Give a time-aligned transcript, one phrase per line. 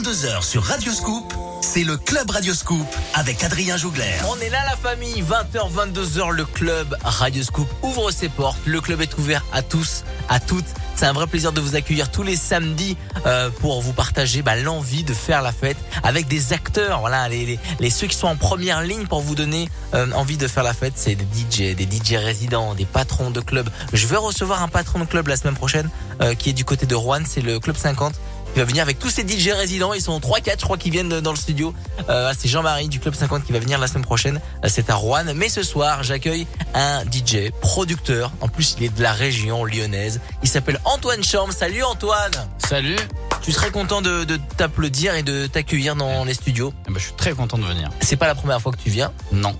[0.00, 4.14] 22h sur Radioscoop, c'est le Club Radioscoop avec Adrien Jougler.
[4.30, 8.56] On est là la famille, 20h, 22h, le club Radioscoop ouvre ses portes.
[8.64, 10.64] Le club est ouvert à tous, à toutes.
[10.96, 14.56] C'est un vrai plaisir de vous accueillir tous les samedis euh, pour vous partager bah,
[14.56, 17.00] l'envie de faire la fête avec des acteurs.
[17.00, 17.58] Voilà, les,
[17.90, 20.94] ceux qui sont en première ligne pour vous donner euh, envie de faire la fête,
[20.96, 23.68] c'est des DJ, des DJ résidents, des patrons de club.
[23.92, 25.90] Je vais recevoir un patron de club la semaine prochaine
[26.22, 28.14] euh, qui est du côté de Rouen, c'est le club 50
[28.54, 29.92] il va venir avec tous ses DJ résidents.
[29.92, 31.72] Ils sont 3-4, je crois, qui viennent dans le studio.
[32.08, 34.40] Euh, c'est Jean-Marie du Club 50 qui va venir la semaine prochaine.
[34.64, 35.24] Euh, c'est à Rouen.
[35.34, 38.32] Mais ce soir, j'accueille un DJ, producteur.
[38.40, 40.20] En plus, il est de la région lyonnaise.
[40.42, 41.52] Il s'appelle Antoine Chambre.
[41.52, 42.96] Salut Antoine Salut
[43.42, 46.72] Tu serais content de, de t'applaudir et de t'accueillir dans les studios?
[46.88, 47.90] Eh ben, Je suis très content de venir.
[48.00, 49.12] C'est pas la première fois que tu viens?
[49.32, 49.56] Non.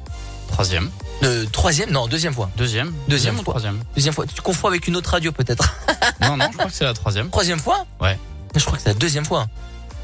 [0.49, 0.91] Troisième.
[1.23, 1.91] Euh, troisième?
[1.91, 2.51] Non, deuxième fois.
[2.57, 2.93] Deuxième.
[3.09, 3.81] Deuxième, ou troisième?
[3.95, 4.27] Deuxième fois.
[4.27, 5.77] Tu confonds avec une autre radio peut-être
[6.21, 7.31] Non, non, je crois que c'est la troisième.
[7.31, 7.87] Troisième fois?
[8.01, 8.19] Ouais.
[8.57, 9.47] Je crois que c'est la deuxième fois.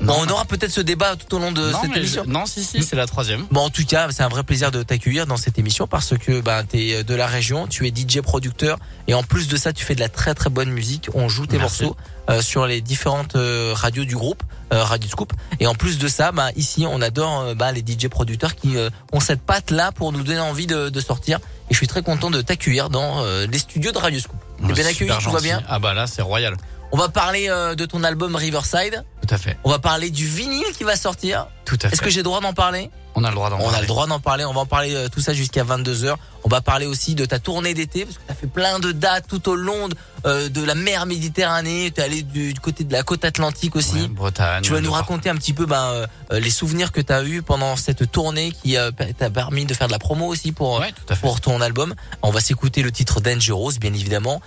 [0.00, 2.24] bon, on aura peut-être ce débat tout au long de cette émission.
[2.26, 3.46] Non, si, si, c'est la troisième.
[3.50, 6.40] Bon, en tout cas, c'est un vrai plaisir de t'accueillir dans cette émission parce que
[6.40, 9.72] bah, tu es de la région, tu es DJ producteur et en plus de ça,
[9.72, 11.08] tu fais de la très très bonne musique.
[11.14, 11.96] On joue tes morceaux
[12.28, 15.32] euh, sur les différentes euh, radios du groupe, euh, Radio Scoop.
[15.60, 18.76] Et en plus de ça, bah, ici, on adore euh, bah, les DJ producteurs qui
[19.12, 21.38] ont cette patte là pour nous donner envie de, de sortir.
[21.70, 24.38] Et je suis très content de t'accueillir dans les studios de Radio Scoop.
[24.66, 25.62] T'es bien accueilli, tu vois bien?
[25.68, 26.56] Ah bah là, c'est royal.
[26.96, 29.04] On va parler euh, de ton album Riverside.
[29.20, 29.58] Tout à fait.
[29.64, 31.46] On va parler du vinyle qui va sortir.
[31.66, 31.92] Tout à fait.
[31.92, 32.90] Est-ce que j'ai le droit d'en parler?
[33.16, 33.72] On a le droit d'en parler.
[33.72, 34.44] On a le droit d'en parler.
[34.44, 36.14] On va en parler euh, tout ça jusqu'à 22h.
[36.44, 38.92] On va parler aussi de ta tournée d'été parce que tu as fait plein de
[38.92, 39.88] dates tout au long
[40.26, 41.90] euh, de, la mer Méditerranée.
[41.92, 44.06] Tu es allé du, côté de la côte atlantique aussi.
[44.08, 44.62] Bretagne.
[44.62, 47.74] Tu vas nous raconter un petit peu ben, les souvenirs que tu as eu pendant
[47.76, 48.76] cette tournée qui
[49.18, 50.84] t'a permis de faire de la promo aussi pour
[51.20, 51.94] pour ton album.
[52.22, 54.40] On va s'écouter le titre Dangerous bien évidemment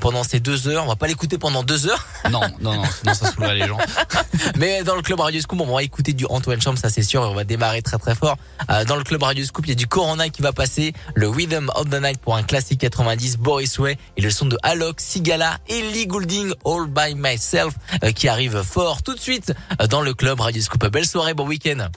[0.00, 0.84] pendant ces deux heures.
[0.84, 2.06] On va pas l'écouter pendant deux heures.
[2.30, 3.78] Non, non, non, sinon ça saoulerait les gens.
[4.56, 7.22] Mais dans le club Radio Scoop, on va écouter du Antoine Chambre, ça c'est sûr,
[7.22, 8.36] et on va démarrer très très fort.
[8.70, 11.28] Euh, dans le club Radio Scoop, il y a du Corona qui va passer, le
[11.28, 15.00] Rhythm of the Night pour un classique 90, Boris Way, et le son de Alok,
[15.00, 17.74] Sigala, Ellie Goulding, All by Myself,
[18.04, 20.86] euh, qui arrive fort tout de suite euh, dans le club Radio Scoop.
[20.86, 21.88] Belle soirée, bon week-end.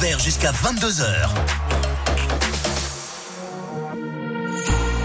[0.00, 1.28] Ouvert jusqu'à 22h.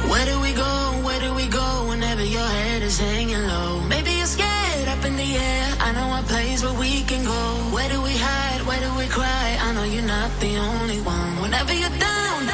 [0.08, 1.86] Where do we go, where do we go?
[1.90, 3.82] Whenever your head is hanging low?
[3.90, 5.68] Maybe you're scared up in the air.
[5.82, 7.42] I know a place where we can go.
[7.76, 9.58] Where do we hide, where do we cry?
[9.62, 11.42] I know you're not the only one.
[11.42, 12.50] Whenever you're down,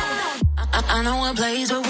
[0.58, 1.81] I, I know a place where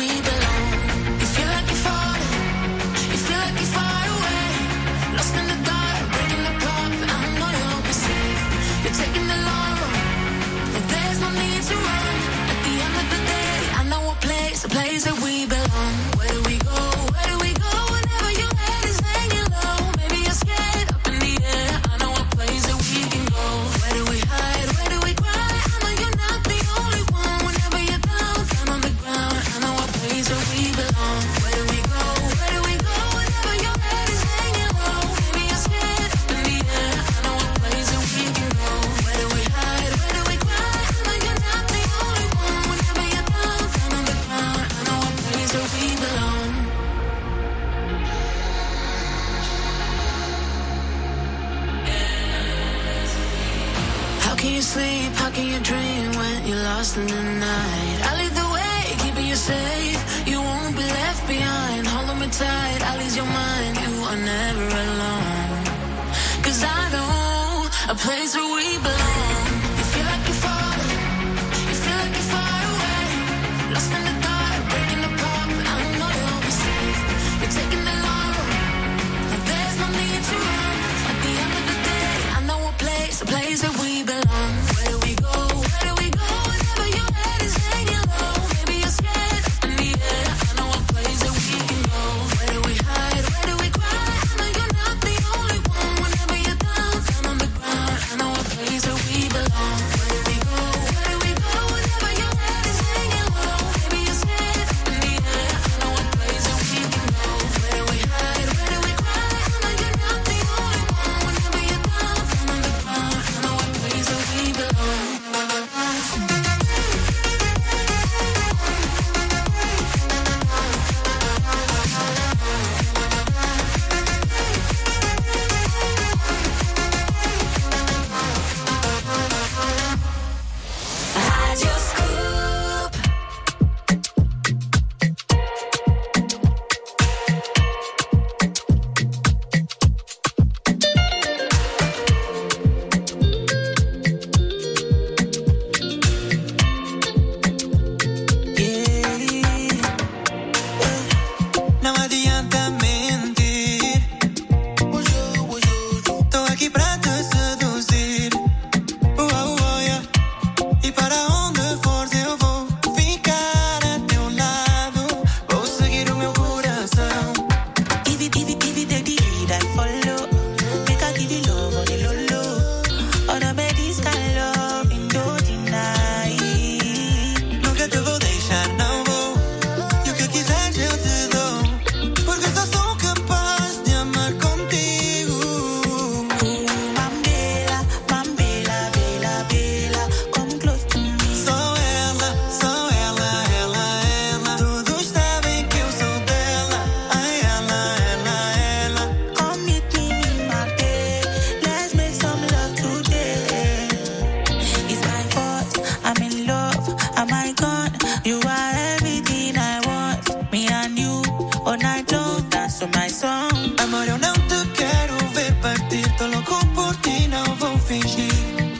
[217.91, 218.31] fingir,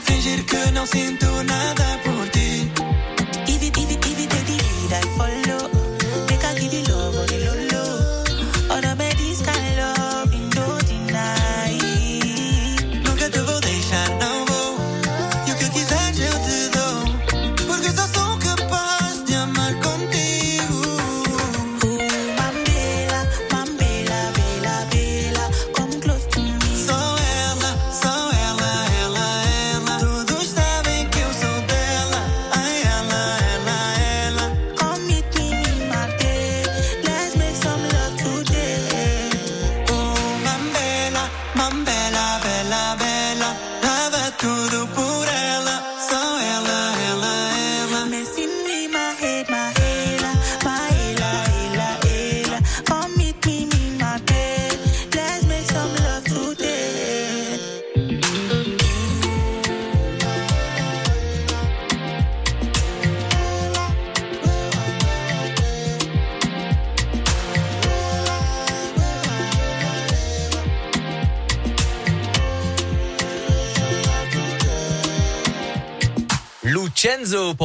[0.04, 1.81] fingir que não sinto nada.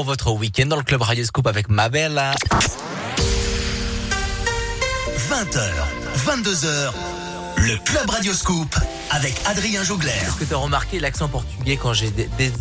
[0.08, 2.22] Votre week-end dans le club Radio Scoop avec ma belle.
[5.30, 5.60] 20h,
[6.26, 6.92] 22h,
[7.58, 8.74] le club Radio Scoop
[9.12, 10.10] avec Adrien Jougler.
[10.10, 12.10] Est-ce que tu as remarqué l'accent portugais quand j'ai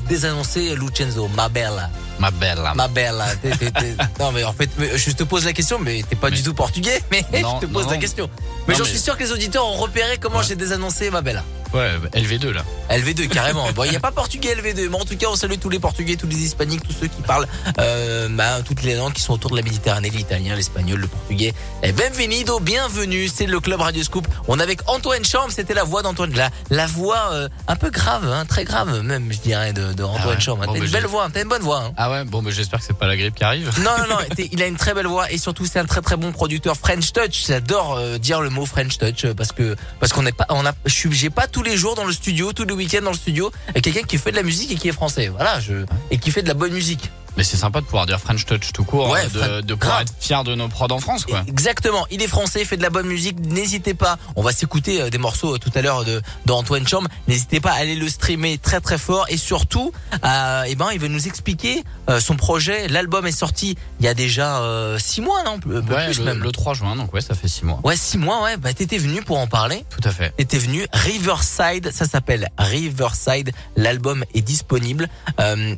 [0.08, 1.88] désannoncé Lucenzo, ma belle
[2.18, 2.58] Ma belle.
[2.74, 3.22] Ma belle.
[4.18, 7.00] non, mais en fait, je te pose la question, mais t'es pas du tout portugais,
[7.12, 8.28] mais je te pose la question.
[8.66, 11.44] Mais j'en suis sûr que les auditeurs ont repéré comment j'ai désannoncé ma belle.
[11.72, 12.64] Ouais, LV2 là.
[12.90, 13.70] LV2 carrément.
[13.72, 15.78] bon, il n'y a pas portugais LV2, mais en tout cas, on salue tous les
[15.78, 17.46] portugais, tous les hispaniques, tous ceux qui parlent
[17.80, 21.52] euh, bah, toutes les langues qui sont autour de la Méditerranée, l'italien, l'espagnol, le portugais.
[21.82, 24.26] Et bienvenido, bienvenue, c'est le club Radio Scoop.
[24.48, 27.90] On est avec Antoine Chambre, c'était la voix d'Antoine, la, la voix euh, un peu
[27.90, 30.64] grave, hein, très grave même, je dirais, de, de Antoine ah Chambre.
[30.66, 31.82] t'as une belle voix, t'as une bonne voix.
[31.86, 31.92] Hein.
[31.96, 33.72] Ah ouais, bon, mais j'espère que c'est pas la grippe qui arrive.
[33.80, 34.18] Non, non, non,
[34.52, 37.12] il a une très belle voix et surtout c'est un très très bon producteur French
[37.12, 37.46] Touch.
[37.48, 40.72] J'adore euh, dire le mot French Touch parce que parce qu'on n'est pas, on a,
[40.86, 44.02] j'ai pas tous les jours dans le studio tous les week-ends dans le studio, quelqu'un
[44.02, 45.28] qui fait de la musique et qui est français.
[45.28, 47.10] Voilà, je et qui fait de la bonne musique.
[47.36, 50.12] Mais c'est sympa de pouvoir dire French Touch tout court, hein, de, de pouvoir être
[50.20, 51.42] fier de nos prods en France, quoi.
[51.46, 52.06] Exactement.
[52.10, 53.38] Il est français, fait de la bonne musique.
[53.40, 54.18] N'hésitez pas.
[54.36, 57.08] On va s'écouter euh, des morceaux euh, tout à l'heure de d'Antoine Chambre.
[57.28, 59.92] N'hésitez pas à aller le streamer très très fort et surtout,
[60.24, 62.88] euh, eh ben, il va nous expliquer euh, son projet.
[62.88, 65.58] L'album est sorti il y a déjà euh, six mois, non?
[65.58, 65.74] Plus
[66.18, 66.42] le, même.
[66.42, 67.80] Le 3 juin, donc ouais, ça fait six mois.
[67.84, 68.56] Ouais, six mois, ouais.
[68.56, 69.84] Bah t'étais venu pour en parler.
[69.90, 70.34] Tout à fait.
[70.36, 70.86] T'étais venu.
[70.92, 73.52] Riverside, ça s'appelle Riverside.
[73.76, 75.08] L'album est disponible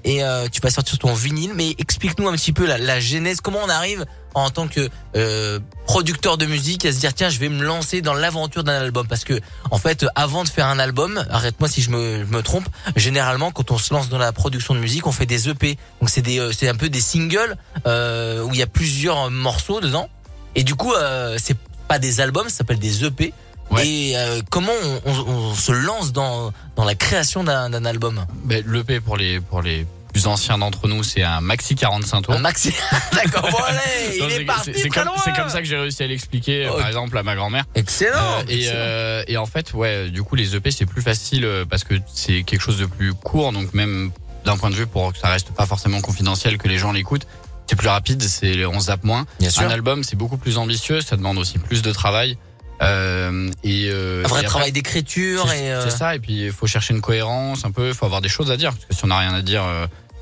[0.04, 0.22] et
[0.52, 1.47] tu vas sortir ton vinyle.
[1.54, 5.58] Mais explique-nous un petit peu la, la genèse, comment on arrive en tant que euh,
[5.86, 9.06] producteur de musique à se dire tiens je vais me lancer dans l'aventure d'un album?
[9.06, 9.40] Parce que
[9.70, 13.70] en fait avant de faire un album arrête-moi si je me, me, trompe généralement quand
[13.70, 16.38] on se lance dans la production de musique on fait des EP donc c'est des
[16.38, 20.08] euh, c'est un peu des singles euh, où il y a plusieurs morceaux dedans.
[20.54, 21.56] Et du coup euh, c'est
[21.88, 23.32] pas des albums ça s'appelle des EP
[23.80, 24.72] Et euh, comment
[25.04, 28.24] on, on, on, se lance dans dans la création d'un album?
[28.44, 32.34] Ben, L'EP pour les pour les plus ancien d'entre nous, c'est un maxi 45 tours.
[32.34, 32.74] Un maxi.
[33.12, 36.66] D'accord, bon allez, il est, parti C'est comme, comme, ça que j'ai réussi à l'expliquer,
[36.66, 37.64] euh, par exemple, à ma grand-mère.
[37.74, 38.16] Excellent.
[38.16, 41.84] Euh, et, euh, et, en fait, ouais, du coup, les EP c'est plus facile parce
[41.84, 44.10] que c'est quelque chose de plus court, donc même
[44.44, 47.26] d'un point de vue pour que ça reste pas forcément confidentiel, que les gens l'écoutent.
[47.66, 49.26] C'est plus rapide, c'est on zappe moins.
[49.40, 49.62] Bien sûr.
[49.62, 52.38] Un album, c'est beaucoup plus ambitieux, ça demande aussi plus de travail.
[52.80, 56.94] Euh, et euh, un vrai travail d'écriture et c'est ça et puis il faut chercher
[56.94, 59.08] une cohérence un peu il faut avoir des choses à dire parce que si on
[59.08, 59.64] n'a rien à dire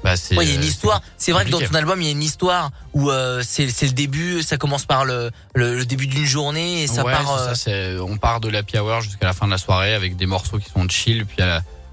[0.06, 0.36] bah, c'est.
[0.36, 1.02] il y a une histoire.
[1.18, 3.90] C'est vrai que dans ton album, il y a une histoire où euh, c'est le
[3.90, 4.42] début.
[4.42, 7.48] Ça commence par le, le, début d'une journée et ça part.
[7.66, 7.98] Euh...
[8.00, 10.70] on part de l'happy hour jusqu'à la fin de la soirée avec des morceaux qui
[10.70, 11.42] sont chill, puis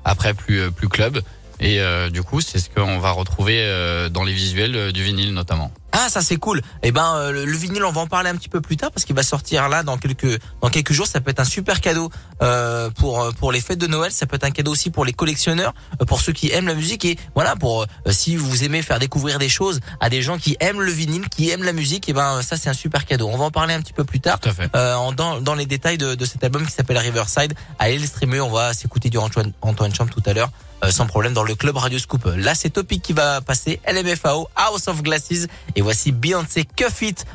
[0.06, 1.22] après plus euh, plus club.
[1.60, 5.34] Et euh, du coup, c'est ce qu'on va retrouver euh, dans les visuels du vinyle
[5.34, 5.72] notamment.
[5.96, 6.62] Ah, ça c'est cool.
[6.82, 9.06] Eh ben euh, le, vinyle, on va en parler un petit peu plus tard parce
[9.06, 11.06] qu'il va sortir là dans quelques dans quelques jours.
[11.06, 12.10] Ça peut être un super cadeau
[12.42, 14.12] euh, pour pour les fêtes de Noël.
[14.12, 16.74] Ça peut être un cadeau aussi pour les collectionneurs, euh, pour ceux qui aiment la
[16.74, 20.58] musique et voilà pour si vous aimez faire découvrir des choses à des gens qui
[20.60, 22.10] aiment le vinyle, qui aiment la musique.
[22.10, 23.30] Et eh ben ça c'est un super cadeau.
[23.32, 24.40] On va en parler un petit peu plus tard.
[24.40, 24.72] Tout à fait.
[24.74, 27.54] dans dans les détails de, de cet album qui s'appelle Riverside.
[27.78, 28.42] Allez le streamer.
[28.42, 30.50] On va s'écouter du Antoine Antoine Champ tout à l'heure.
[30.92, 32.28] Sans problème dans le club Radio Scoop.
[32.38, 37.26] Là, c'est Topic qui va passer, LMFAO, House of Glasses, et voici Beyoncé Cuff It.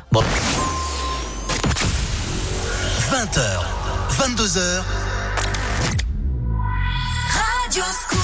[3.09, 3.39] 20h,
[4.17, 4.83] 22h.
[7.33, 8.19] Radio Scoop.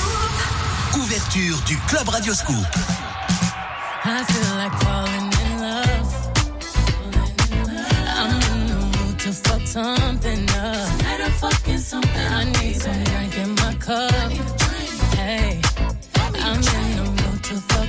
[0.98, 2.56] Ouverture du Club Radio Scoop.
[4.06, 6.08] I feel like falling in love.
[8.08, 10.98] I'm in the mood to fuck something up.
[11.00, 12.28] Tonight I'm fucking something.
[12.32, 14.32] I need some drink in my cup.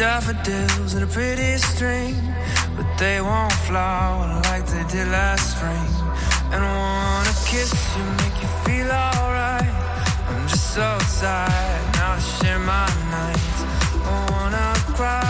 [0.00, 2.14] daffodils in a pretty string,
[2.74, 5.86] but they won't flower like they did last spring.
[6.52, 9.74] And I wanna kiss you, make you feel alright.
[10.26, 10.88] I'm just so
[11.20, 13.60] tired now to share my nights.
[14.06, 15.29] I wanna cry.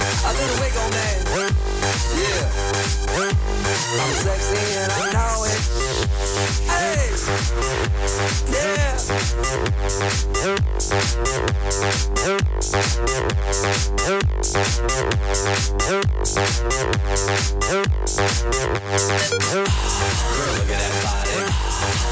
[0.00, 1.16] I do the wiggle, man.
[2.16, 2.44] Yeah.
[4.00, 5.60] I'm sexy and I know it.
[6.70, 7.10] Hey.
[8.50, 8.96] Yeah.
[19.20, 19.66] Girl,
[20.56, 21.32] look at that body.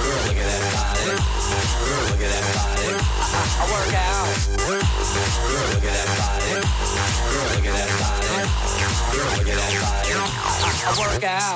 [0.02, 1.37] Girl, look at that body.
[10.88, 11.48] I work out.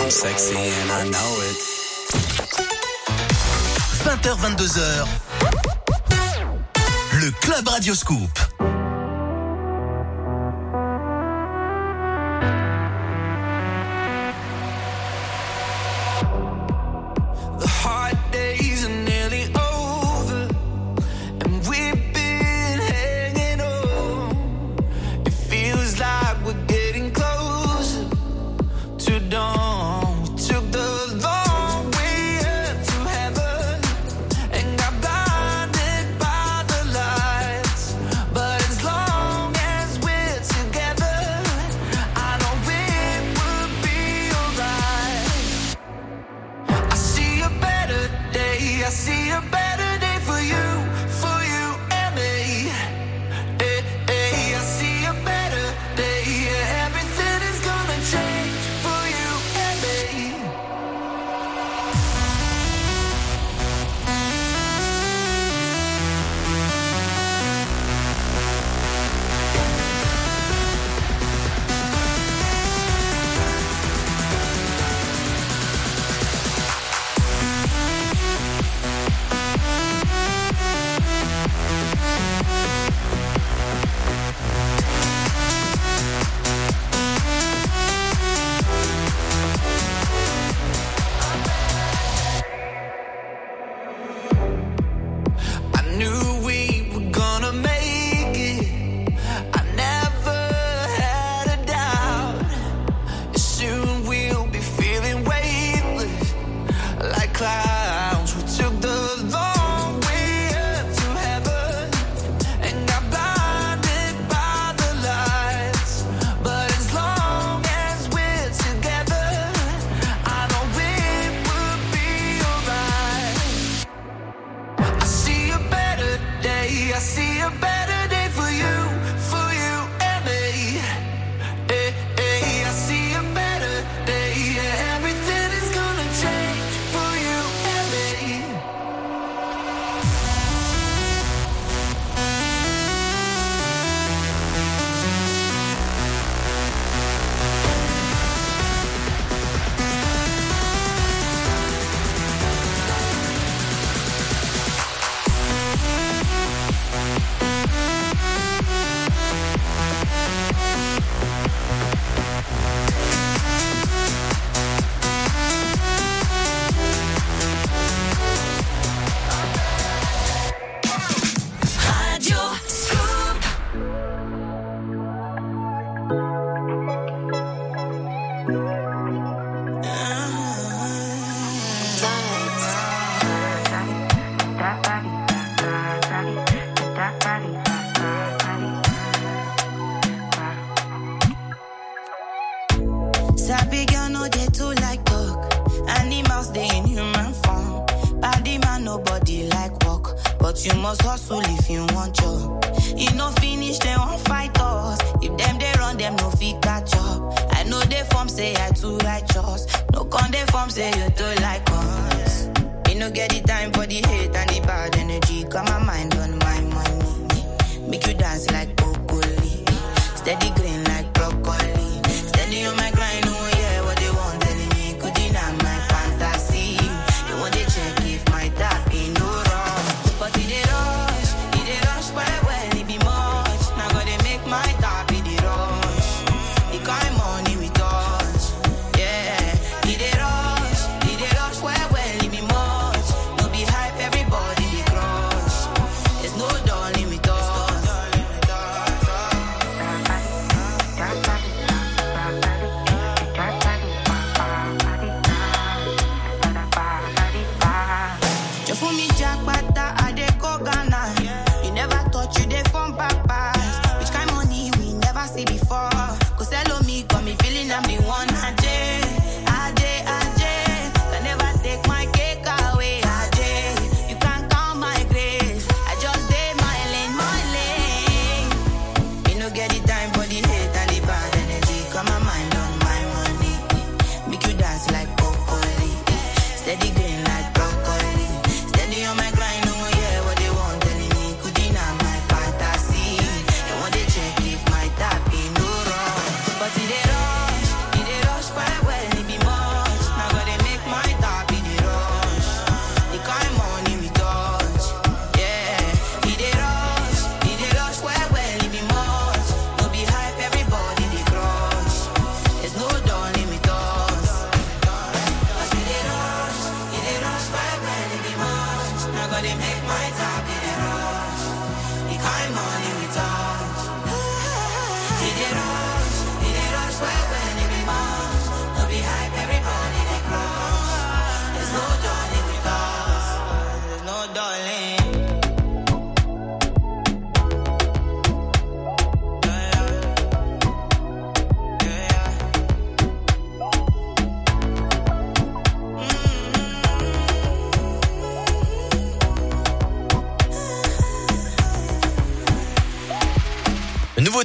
[0.00, 1.56] I'm sexy and I know it.
[4.02, 5.57] 20h, 22h.
[7.20, 7.94] Le Club Radio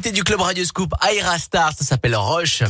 [0.04, 2.62] Nouveauté du club Radio Scoop, Aira Star, ça s'appelle Rush.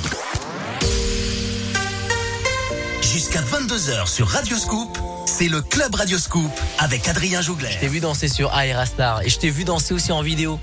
[3.01, 7.71] Jusqu'à 22h sur Radio Scoop, c'est le Club Radio Scoop avec Adrien Jougler.
[7.71, 10.59] Je t'ai vu danser sur Aira Star et je t'ai vu danser aussi en vidéo.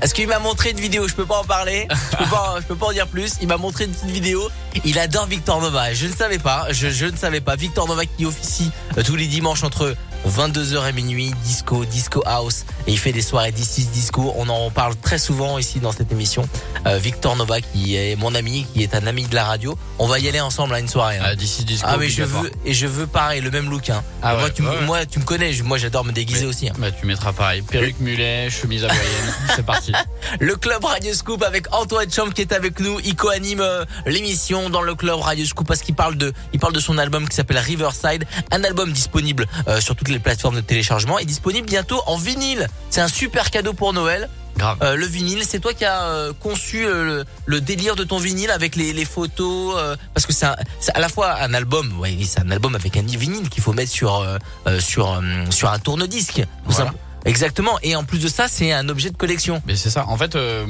[0.00, 1.06] Est-ce qu'il m'a montré une vidéo?
[1.08, 1.88] Je peux pas en parler.
[2.12, 3.34] Je peux pas, je peux pas en dire plus.
[3.42, 4.48] Il m'a montré une petite vidéo.
[4.86, 5.92] Il adore Victor Nova.
[5.92, 6.68] Je ne savais pas.
[6.70, 7.54] Je, je ne savais pas.
[7.56, 9.94] Victor Nova qui officie euh, tous les dimanches entre
[10.26, 12.64] 22h et minuit, disco, disco house.
[12.86, 14.32] Et il fait des soirées d'ici disco.
[14.36, 16.46] On en parle très souvent ici dans cette émission.
[16.86, 19.76] Euh, Victor Nova qui est mon ami, qui est un ami de la radio.
[19.98, 21.16] On va y aller ensemble à une soirée.
[21.18, 21.22] hein.
[21.26, 21.64] Ah, d'ici.
[21.82, 24.02] Ah mais je veux et je veux pareil le même look hein.
[24.22, 24.84] Ah moi, tu, me- ouais, ouais.
[24.84, 26.68] moi tu me connais, moi j'adore me déguiser Mais- aussi.
[26.68, 26.72] hein.
[26.78, 27.62] Bah, tu mettras pareil.
[27.62, 29.34] Perruque mulet, chemise hawaïenne.
[29.56, 29.92] c'est parti.
[30.40, 33.00] Le club Radio Scoop avec Antoine Champ qui est avec nous.
[33.04, 36.74] Il co-anime euh, l'émission dans le club Radio Scoop parce qu'il parle de, il parle
[36.74, 40.60] de son album qui s'appelle Riverside, un album disponible euh, sur toutes les plateformes de
[40.60, 42.68] téléchargement et disponible bientôt en vinyle.
[42.90, 44.28] C'est un super cadeau pour Noël.
[44.64, 44.78] Grave.
[44.82, 48.18] Euh, le vinyle, c'est toi qui as euh, conçu euh, le, le délire de ton
[48.18, 49.76] vinyle avec les, les photos,
[50.14, 53.48] parce que c'est à la fois un album, ouais, c'est un album avec un vinyle
[53.48, 54.24] qu'il faut mettre sur
[54.80, 56.42] sur sur un tourne-disque.
[56.66, 56.92] Voilà.
[57.26, 57.78] Exactement.
[57.82, 59.62] Et en plus de ça, c'est un objet de collection.
[59.66, 60.04] Mais c'est ça.
[60.08, 60.66] En fait, euh,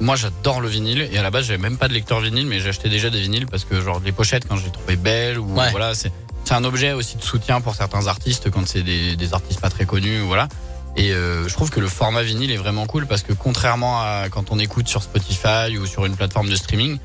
[0.00, 2.58] moi j'adore le vinyle et à la base j'avais même pas de lecteur vinyle, mais
[2.60, 5.54] j'achetais déjà des vinyles parce que genre les pochettes quand je les trouvais belles ou
[5.54, 5.70] Ouais.
[5.72, 6.10] voilà c'est
[6.44, 9.68] c'est un objet aussi de soutien pour certains artistes quand c'est des, des artistes pas
[9.68, 10.48] très connus voilà.
[10.96, 14.26] Et euh, je trouve que le format vinyle est vraiment cool parce que contrairement à
[14.30, 16.98] quand on écoute sur Spotify ou sur une plateforme de streaming,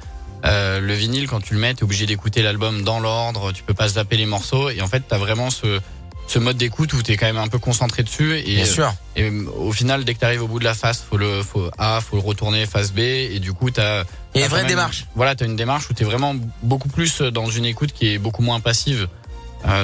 [0.46, 3.74] euh, le vinyle quand tu le mets, t'es obligé d'écouter l'album dans l'ordre, tu peux
[3.74, 5.80] pas zapper les morceaux et en fait t'as vraiment ce
[6.28, 8.92] ce mode d'écoute où t'es quand même un peu concentré dessus et Bien sûr.
[9.16, 11.44] et euh, au final, dès que tu arrives au bout de la phase, faut le
[11.44, 14.46] faut A, faut le retourner phase B, et du coup, t'as Il y a t'as
[14.46, 15.06] une vraie même- démarche.
[15.16, 16.34] Voilà, t'as une démarche où t'es vraiment
[16.64, 19.08] beaucoup plus dans une écoute qui est beaucoup moins passive euh,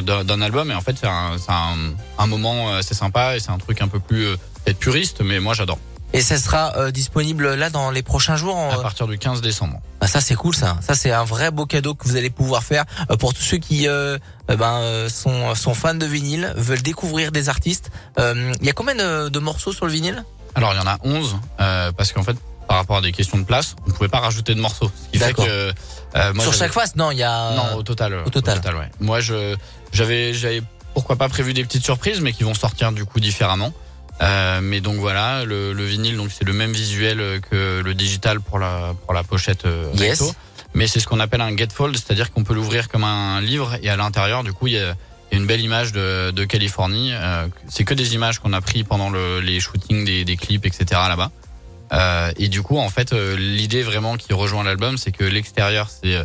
[0.01, 1.75] d'un d'un album, et en fait, c'est un, c'est un,
[2.17, 5.39] un moment assez sympa et c'est un truc un peu plus euh, peut-être puriste, mais
[5.39, 5.79] moi j'adore.
[6.13, 8.57] Et ça sera euh, disponible là dans les prochains jours.
[8.57, 9.79] en- À partir du 15 décembre.
[10.01, 10.77] Ah, ça c'est cool ça.
[10.81, 13.57] Ça c'est un vrai beau cadeau que vous allez pouvoir faire euh, pour tous ceux
[13.57, 14.17] qui euh,
[14.49, 17.91] euh, ben euh, sont sont fans de vinyle, veulent découvrir des artistes.
[18.19, 20.25] Euh, Il y a combien de, de morceaux sur le vinyle?
[20.53, 22.35] Alors il y en a 11 euh, parce qu'en fait,
[22.71, 24.89] par rapport à des questions de place, on pouvait pas rajouter de morceaux.
[25.03, 25.41] Ce qui fait que
[26.15, 28.13] euh, moi, Sur chaque face Non, il y a Non, au total.
[28.25, 28.61] au total.
[28.77, 28.89] ouais.
[29.01, 29.57] Moi, je,
[29.91, 30.63] J'avais, j'avais
[30.93, 33.73] pourquoi pas prévu des petites surprises, mais qui vont sortir du coup différemment.
[34.21, 38.39] Euh, mais donc voilà, le, le vinyle, donc c'est le même visuel que le digital
[38.39, 40.21] pour la pour la pochette euh, Yes.
[40.21, 40.33] recto.
[40.73, 43.89] Mais c'est ce qu'on appelle un gatefold, c'est-à-dire qu'on peut l'ouvrir comme un livre et
[43.89, 44.95] à l'intérieur, du coup, il y a
[45.29, 47.11] il y a une belle image de, de Californie.
[47.13, 50.65] Euh, c'est que des images qu'on a pris pendant le, les shootings des, des clips,
[50.65, 50.85] etc.
[51.09, 51.31] là-bas.
[51.93, 55.89] Euh, et du coup, en fait, euh, l'idée vraiment qui rejoint l'album, c'est que l'extérieur,
[55.89, 56.17] c'est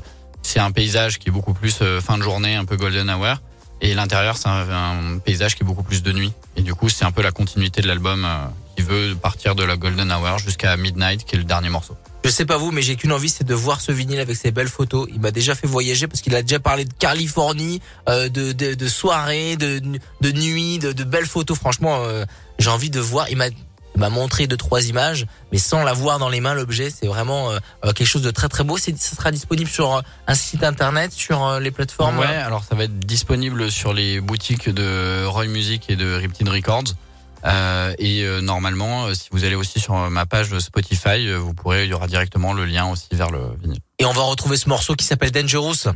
[0.43, 3.39] c'est un paysage qui est beaucoup plus euh, fin de journée, un peu golden hour,
[3.81, 6.33] et l'intérieur, c'est un, un paysage qui est beaucoup plus de nuit.
[6.57, 8.29] Et du coup, c'est un peu la continuité de l'album euh,
[8.77, 11.97] qui veut partir de la golden hour jusqu'à midnight, qui est le dernier morceau.
[12.25, 14.51] Je sais pas vous, mais j'ai qu'une envie, c'est de voir ce vinyle avec ses
[14.53, 15.09] belles photos.
[15.13, 18.75] Il m'a déjà fait voyager parce qu'il a déjà parlé de Californie, euh, de, de,
[18.75, 19.81] de soirées, de,
[20.21, 21.59] de nuit, de, de belles photos.
[21.59, 22.25] Franchement, euh,
[22.59, 23.29] j'ai envie de voir.
[23.31, 23.47] Il m'a
[23.97, 27.59] m'a montré deux trois images, mais sans l'avoir dans les mains, l'objet, c'est vraiment euh,
[27.93, 28.79] quelque chose de très très beau.
[28.79, 32.19] C'est, ça sera disponible sur euh, un site internet, sur euh, les plateformes.
[32.19, 36.49] Ouais, alors ça va être disponible sur les boutiques de Roy Music et de Riptide
[36.49, 36.95] Records.
[37.45, 41.95] Euh, et normalement, si vous allez aussi sur ma page Spotify, vous pourrez, il y
[41.95, 43.79] aura directement le lien aussi vers le vinyle.
[43.99, 45.87] Et on va retrouver ce morceau qui s'appelle Dangerous.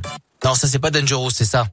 [0.45, 1.67] Non, ça c'est pas Dangerous, c'est ça.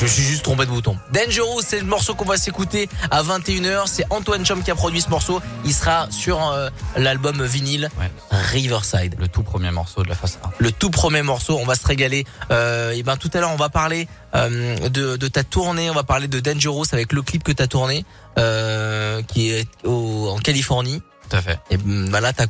[0.00, 0.96] Je suis juste trompé de bouton.
[1.12, 3.82] Dangerous, c'est le morceau qu'on va s'écouter à 21h.
[3.84, 5.42] C'est Antoine Chom qui a produit ce morceau.
[5.66, 8.10] Il sera sur euh, l'album vinyle Ouais.
[8.30, 9.16] Riverside.
[9.18, 10.50] Le tout premier morceau de la face A.
[10.58, 12.24] Le tout premier morceau, on va se régaler.
[12.50, 15.90] Euh, et ben tout à l'heure, on va parler euh, de, de ta tournée.
[15.90, 18.06] On va parler de Dangerous avec le clip que t'as tourné,
[18.38, 21.02] euh, qui est au, en Californie.
[21.28, 21.60] Tout à fait.
[21.70, 22.46] Et ben là, t'as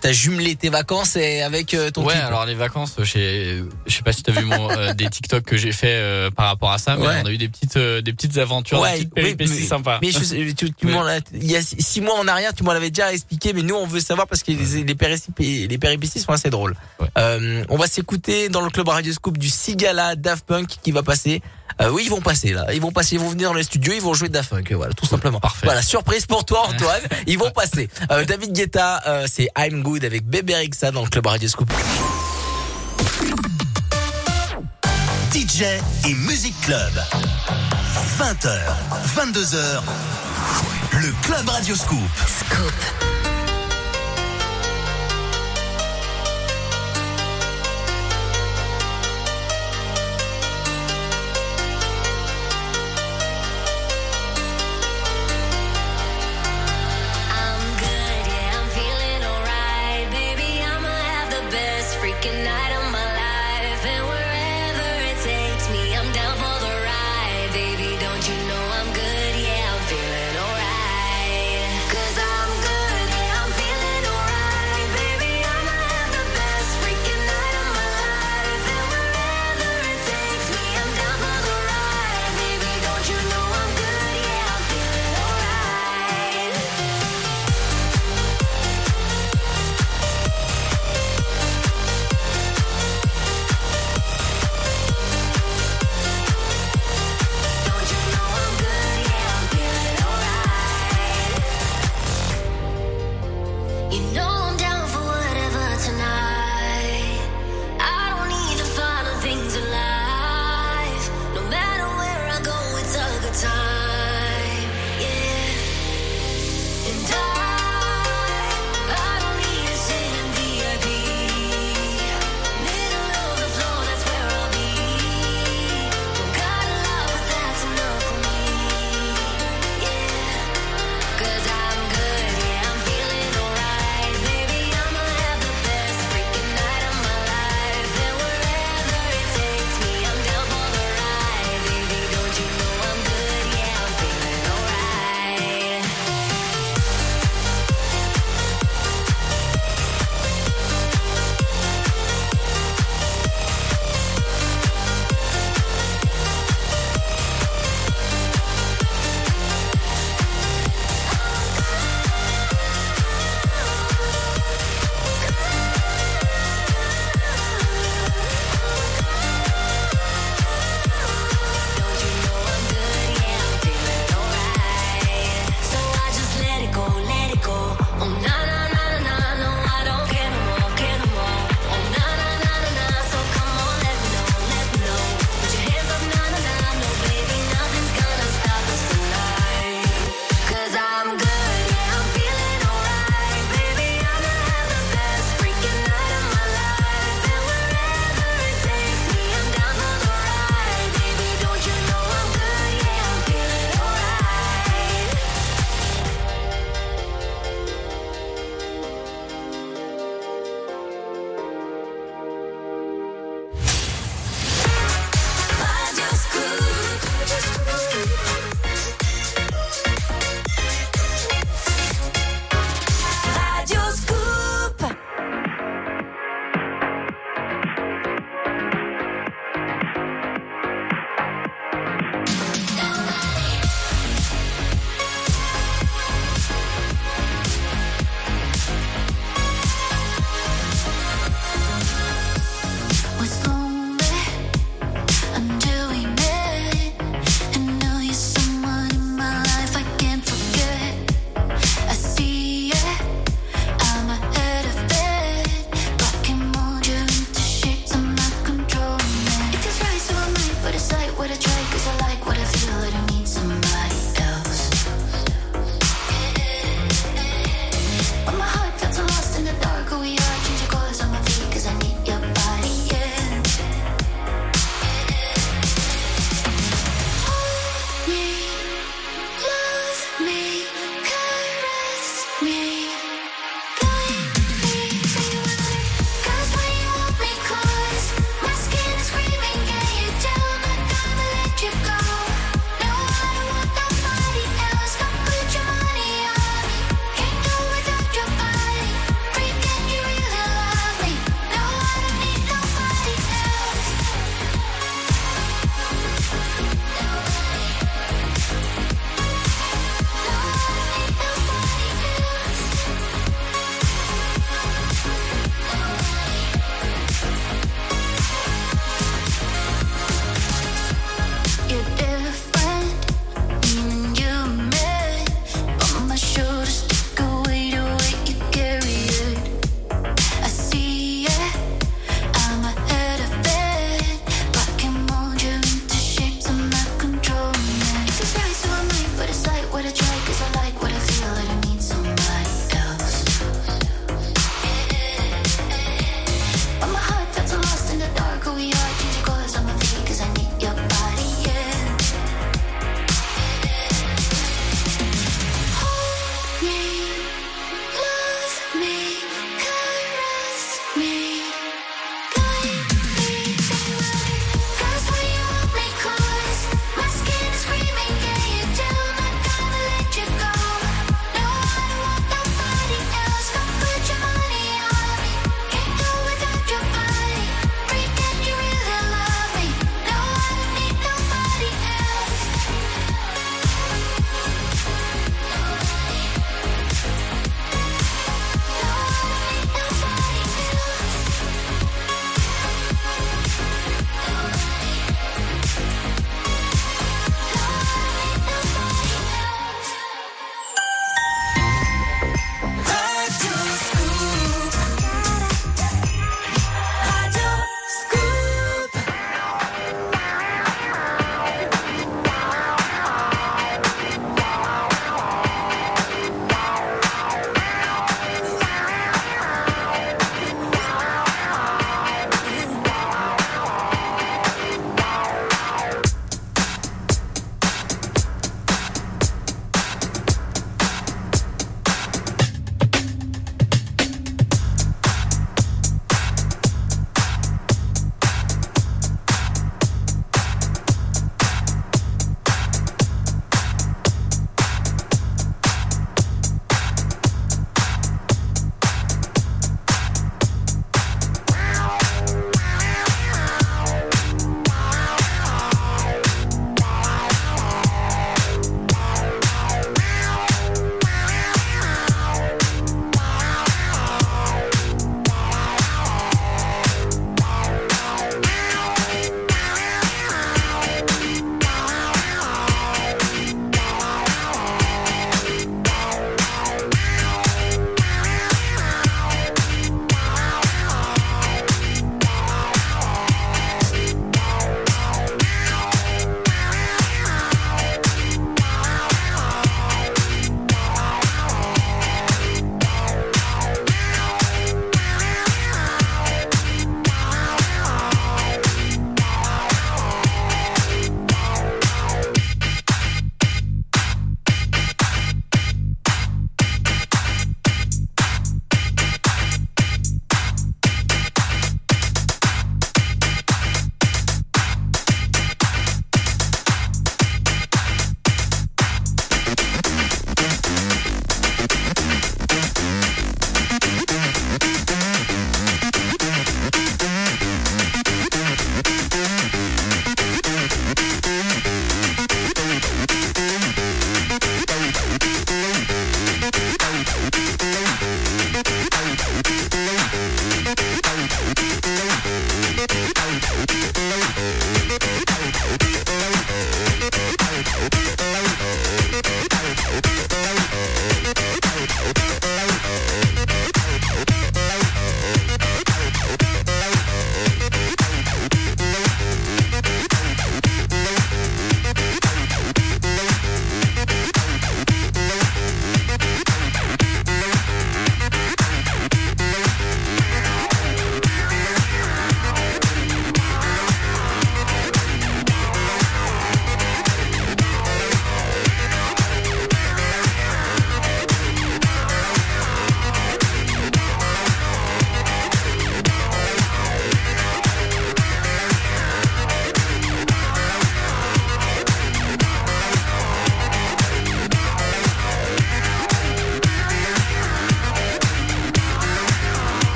[0.00, 2.24] t'as jumelé tes vacances et avec euh, ton Ouais, clip.
[2.24, 5.42] alors les vacances, je sais, je sais pas si t'as vu mon, euh, des TikTok
[5.44, 7.14] que j'ai fait euh, par rapport à ça, mais Ouais.
[7.22, 9.98] on a eu des petites, euh, des petites aventures, Ouais, des petites péripéties mais- sympas.
[10.02, 10.88] Mais je- tu, tu
[11.34, 13.86] il y a six mois en arrière, tu m'en l'avais déjà expliqué, mais nous on
[13.86, 16.76] veut savoir parce que les, les, péripéties, les péripéties sont assez drôles.
[17.00, 17.08] Ouais.
[17.18, 21.02] Euh, on va s'écouter dans le club Radio Scoop du Sigala Daft Punk qui va
[21.02, 21.42] passer.
[21.82, 22.72] Euh, oui, ils vont passer là.
[22.72, 24.72] Ils vont passer, ils vont venir dans les studios, ils vont jouer Daft Punk.
[24.72, 25.40] Voilà, tout simplement.
[25.40, 25.66] Parfait.
[25.66, 27.02] Voilà, surprise pour toi, Antoine.
[27.26, 27.90] ils vont passer.
[28.10, 31.72] Euh, David Guetta, euh, c'est I'm Good avec Bébé Rixa dans le club Radio Scoop.
[35.32, 35.62] DJ
[36.06, 36.92] et Music Club.
[38.18, 38.58] 20h,
[39.16, 39.80] 22h.
[40.92, 42.00] Le Club Radio Scoop.
[42.50, 43.15] I'm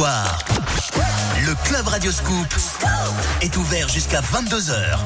[0.00, 2.46] Le Club Radio Scoop
[3.42, 4.98] est ouvert jusqu'à 22h.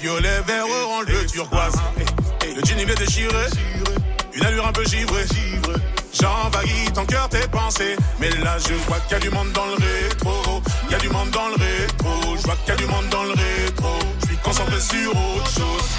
[0.00, 1.74] violet, vert, orange, le turquoise.
[2.42, 3.46] Le jean il est déchiré,
[4.34, 5.24] une allure un peu givrée.
[6.12, 7.96] J'envahis ton cœur, tes pensées.
[8.18, 10.62] Mais là je vois qu'il y a du monde dans le rétro.
[10.86, 12.36] Il y a du monde dans le rétro.
[12.36, 13.98] Je vois qu'il y a du monde dans le rétro.
[14.20, 15.90] Je suis concentré sur autre chose.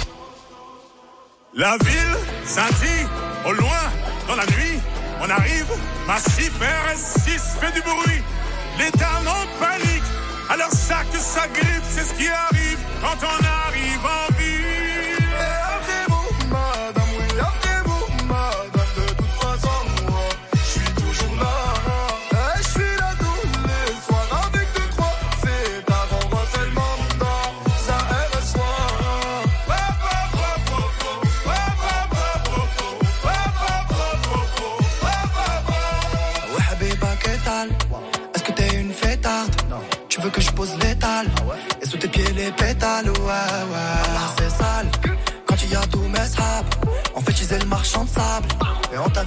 [1.54, 3.06] La ville scintille
[3.46, 3.82] au loin
[4.26, 4.80] dans la nuit.
[5.20, 5.66] On arrive,
[6.06, 8.22] massif RS6 fait du bruit.
[8.78, 10.02] Les dames en panique,
[10.48, 13.51] alors ça que ça grippe, c'est ce qui arrive quand on a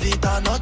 [0.06, 0.55] Et on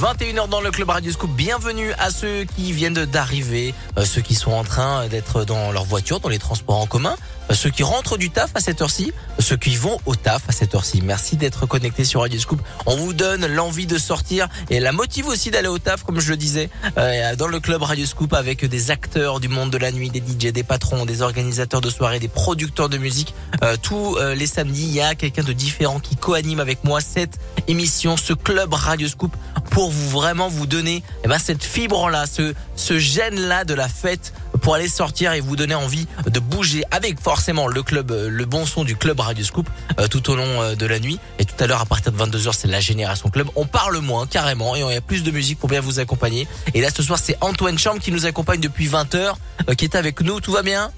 [0.00, 1.30] 21h dans le Club Radio Scoop.
[1.30, 5.84] Bienvenue à ceux qui viennent d'arriver, euh, ceux qui sont en train d'être dans leur
[5.84, 7.16] voiture, dans les transports en commun,
[7.50, 10.52] euh, ceux qui rentrent du taf à cette heure-ci, ceux qui vont au taf à
[10.52, 11.00] cette heure-ci.
[11.02, 12.60] Merci d'être connectés sur Radio Scoop.
[12.86, 16.30] On vous donne l'envie de sortir et la motive aussi d'aller au taf, comme je
[16.30, 19.92] le disais, euh, dans le Club Radio Scoop avec des acteurs du monde de la
[19.92, 23.34] nuit, des DJ, des patrons, des organisateurs de soirées, des producteurs de musique.
[23.62, 27.00] Euh, tous euh, les samedis, il y a quelqu'un de différent qui co-anime avec moi
[27.00, 27.38] cette
[27.68, 29.34] émission, ce Club Radio Scoop,
[29.74, 34.32] pour vous vraiment vous donner eh ben, cette fibre-là, ce, ce gène-là de la fête
[34.62, 38.44] pour aller sortir et vous donner envie de bouger avec forcément le club, euh, le
[38.44, 39.68] bon son du club Radio Scoop
[39.98, 41.18] euh, tout au long euh, de la nuit.
[41.40, 43.48] Et tout à l'heure, à partir de 22h, c'est la Génération Club.
[43.56, 46.46] On parle moins, carrément, et il y a plus de musique pour bien vous accompagner.
[46.72, 49.34] Et là, ce soir, c'est Antoine Chambre qui nous accompagne depuis 20h,
[49.68, 50.40] euh, qui est avec nous.
[50.40, 50.92] Tout va bien?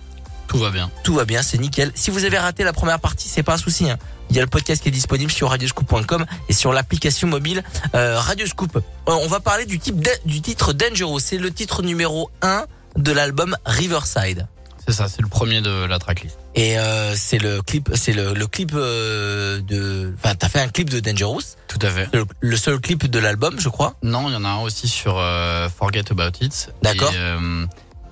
[0.49, 0.91] Tout va bien.
[1.03, 1.91] tout va bien, c'est nickel.
[1.97, 3.91] Si vous avez raté la première partie, c'est pas un souci.
[3.91, 3.99] hein.
[4.31, 7.63] Il y a le podcast qui est disponible sur radioscoop.com et sur l'application mobile
[7.95, 8.77] euh, Radioscoop.
[8.77, 11.21] Euh, on va parler du, type da- du titre Dangerous.
[11.21, 12.65] C'est le titre numéro 1
[12.97, 14.47] de l'album Riverside.
[14.89, 16.39] C'est ça, c'est le premier de la tracklist.
[16.55, 20.15] Et euh, c'est le clip, c'est le, le clip euh, de.
[20.23, 22.09] Enfin, t'as fait un clip de Dangerous, Tout à fait.
[22.13, 23.97] le, le seul clip de l'album, je crois.
[24.05, 26.71] Non, il y en a un aussi sur euh, Forget About It.
[26.83, 27.13] D'accord.
[27.13, 27.17] Et,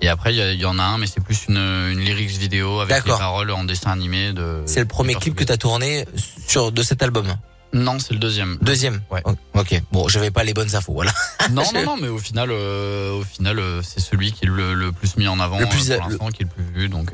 [0.01, 3.05] et après, il y, en a un, mais c'est plus une, une lyrics vidéo avec
[3.05, 4.61] les paroles en dessin animé de.
[4.65, 6.05] C'est le premier clip que t'as tourné
[6.47, 7.35] sur de cet album.
[7.73, 8.57] Non, c'est le deuxième.
[8.61, 9.01] Deuxième.
[9.11, 9.21] Ouais.
[9.53, 9.81] Ok.
[9.91, 10.93] Bon, j'avais pas les bonnes infos.
[10.93, 11.11] Voilà.
[11.51, 14.73] non, non, non, mais au final, euh, au final, euh, c'est celui qui est le,
[14.73, 16.87] le plus mis en avant Le plus- euh, pour l'instant, qui est le plus vu.
[16.89, 17.11] Donc,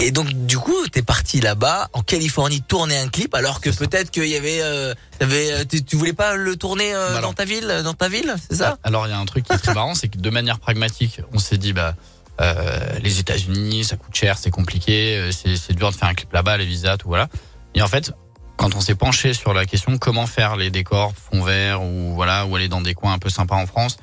[0.00, 4.10] Et donc du coup, t'es parti là-bas en Californie tourner un clip, alors que peut-être
[4.10, 7.44] qu'il y avait, euh, euh, tu, tu voulais pas le tourner euh, Bah dans ta
[7.44, 8.78] ville, dans ta ville, c'est ça?
[8.84, 11.20] Alors il y a un truc qui est très marrant, c'est que de manière pragmatique,
[11.32, 11.94] on s'est dit bah
[12.40, 16.32] euh, les États-Unis, ça coûte cher, c'est compliqué, c'est c'est dur de faire un clip
[16.32, 17.28] là-bas, les visas, tout voilà.
[17.74, 18.12] Et en fait,
[18.56, 22.46] quand on s'est penché sur la question comment faire les décors fond vert ou voilà
[22.46, 23.96] ou aller dans des coins un peu sympas en France,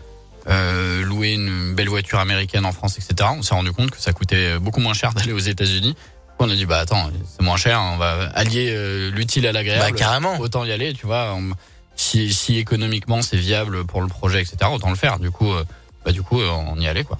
[0.49, 3.29] euh, louer une belle voiture américaine en France, etc.
[3.37, 5.95] On s'est rendu compte que ça coûtait beaucoup moins cher d'aller aux États-Unis.
[6.39, 9.91] On a dit bah attends, c'est moins cher, on va allier euh, l'utile à l'agréable.
[9.91, 10.39] Bah carrément.
[10.39, 11.33] Autant y aller, tu vois.
[11.35, 11.51] on-
[11.95, 14.57] si, si économiquement c'est viable pour le projet, etc.
[14.73, 15.19] Autant le faire.
[15.19, 15.63] Du coup, euh,
[16.03, 17.19] bah du coup, euh, on y allait quoi.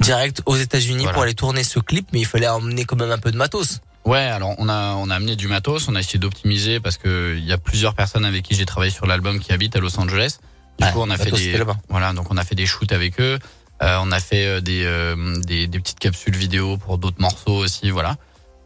[0.00, 1.12] Direct aux États-Unis Voilà.
[1.12, 3.80] pour aller tourner ce clip, mais il fallait emmener quand même un peu de matos.
[4.06, 7.34] Ouais, alors on a on a amené du matos, on a essayé d'optimiser parce que
[7.36, 9.98] il y a plusieurs personnes avec qui j'ai travaillé sur l'album qui habitent à Los
[10.00, 10.38] Angeles.
[10.78, 13.38] Du coup, on a fait des voilà, donc on a fait des shoots avec eux.
[13.82, 17.56] Euh, on a fait euh, des, euh, des des petites capsules vidéo pour d'autres morceaux
[17.56, 18.16] aussi, voilà.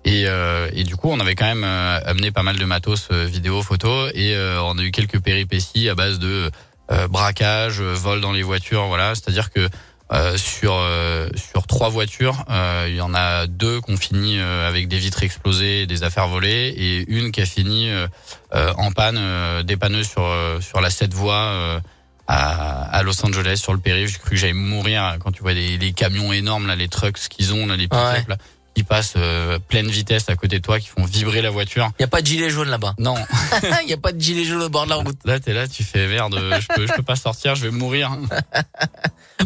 [0.04, 3.08] Et, euh, et du coup, on avait quand même euh, amené pas mal de matos
[3.10, 6.50] euh, vidéo, photo, et euh, on a eu quelques péripéties à base de
[6.92, 9.16] euh, braquage, vol dans les voitures, voilà.
[9.16, 9.68] C'est-à-dire que
[10.12, 14.38] euh, sur euh, sur trois voitures, euh, il y en a deux qui ont fini
[14.38, 18.06] euh, avec des vitres explosées, des affaires volées, et une qui a fini euh,
[18.54, 21.80] euh, en panne, euh, dépanneuse sur euh, sur la 7 voies euh,
[22.26, 24.08] à, à Los Angeles sur le périph'.
[24.12, 27.18] J'ai cru que j'allais mourir quand tu vois des, les camions énormes là, les trucks
[27.28, 28.24] qu'ils ont, là, les pick-up Ouais.
[28.28, 28.36] là,
[28.74, 31.90] qui passent euh, pleine vitesse à côté de toi, qui font vibrer la voiture.
[31.98, 32.94] Il y a pas de gilet jaune là-bas.
[32.98, 33.14] Non,
[33.84, 35.16] Il y a pas de gilet jaune au bord de la route.
[35.24, 38.16] là t'es là, tu fais merde, je peux je peux pas sortir, je vais mourir.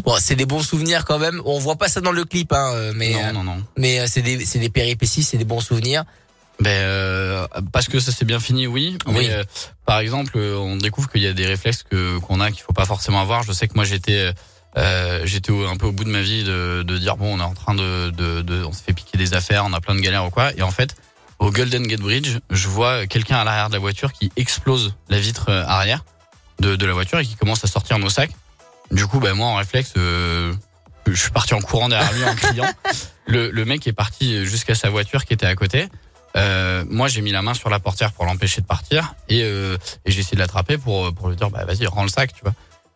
[0.05, 1.41] Bon, c'est des bons souvenirs quand même.
[1.45, 3.63] On voit pas ça dans le clip, hein, euh, mais euh, non non non.
[3.77, 6.05] mais euh, c'est des c'est des péripéties, c'est des bons souvenirs.
[6.61, 8.97] Ben euh, parce que ça s'est bien fini, oui.
[9.07, 9.27] Mais Oui.
[9.31, 9.43] euh,
[9.85, 12.71] par exemple, euh, on découvre qu'il y a des réflexes que qu'on a qu'il faut
[12.73, 13.41] pas forcément avoir.
[13.43, 14.31] Je sais que moi j'étais
[14.77, 17.39] euh, j'étais au- un peu au bout de ma vie de, de dire bon, on
[17.39, 19.95] est en train de, de, de on se fait piquer des affaires, on a plein
[19.95, 20.51] de galères ou quoi.
[20.55, 20.95] Et en fait,
[21.39, 25.19] au Golden Gate Bridge, je vois quelqu'un à l'arrière de la voiture qui explose la
[25.19, 26.05] vitre euh, arrière
[26.59, 28.31] de, de la voiture et qui commence à sortir nos sacs.
[28.91, 30.53] Du coup, ben moi en réflexe, euh,
[31.07, 32.69] je suis parti en courant derrière lui en criant.
[33.27, 35.87] Le, le mec est parti jusqu'à sa voiture qui était à côté.
[36.37, 39.77] Euh, moi, j'ai mis la main sur la portière pour l'empêcher de partir et, euh,
[40.05, 42.41] et j'ai essayé de l'attraper pour pour lui dire bah vas-y rends le sac, tu
[42.41, 42.53] vois.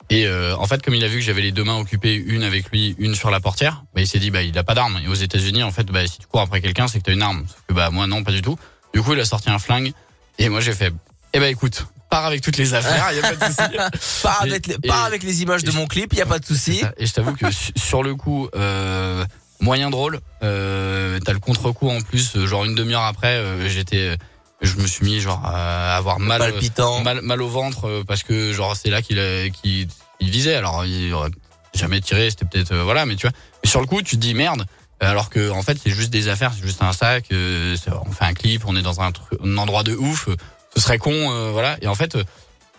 [0.09, 2.43] Et euh, en fait, comme il a vu que j'avais les deux mains occupées, une
[2.43, 4.99] avec lui, une sur la portière, bah, il s'est dit bah il a pas d'arme.
[5.03, 7.23] Et aux États-Unis, en fait, bah si tu cours après quelqu'un, c'est que t'as une
[7.23, 7.45] arme.
[7.47, 8.57] Sauf que bah moi non, pas du tout.
[8.93, 9.91] Du coup, il a sorti un flingue
[10.37, 10.93] et moi j'ai fait
[11.33, 14.21] eh ben écoute, pars avec toutes les affaires, y a pas de souci.
[14.23, 16.45] Pars avec, les, pars avec les images de mon clip, il y a pas de
[16.45, 16.81] souci.
[16.97, 19.25] Et je t'avoue que su- sur le coup, euh,
[19.59, 20.19] moyen drôle.
[20.43, 22.35] Euh, T'as le contre-coup en plus.
[22.35, 24.17] euh, Genre une demi-heure après, euh, j'étais,
[24.61, 27.01] je me suis mis genre à avoir mal, Palpitant.
[27.03, 29.17] mal, mal au ventre euh, parce que genre c'est là qu'il
[29.61, 29.87] qu'il
[30.19, 30.55] il visait.
[30.55, 31.31] Alors il aurait
[31.73, 33.35] jamais tiré, c'était peut-être euh, voilà, mais tu vois.
[33.63, 34.65] Sur le coup, tu te dis merde.
[35.01, 37.25] Alors que en fait, c'est juste des affaires, c'est juste un sac.
[37.31, 37.75] euh,
[38.05, 39.11] on fait un clip, on est dans un,
[39.43, 40.29] un endroit de ouf.
[40.29, 40.35] euh,
[40.75, 41.77] ce serait con, euh, voilà.
[41.81, 42.15] Et en fait.
[42.15, 42.23] euh,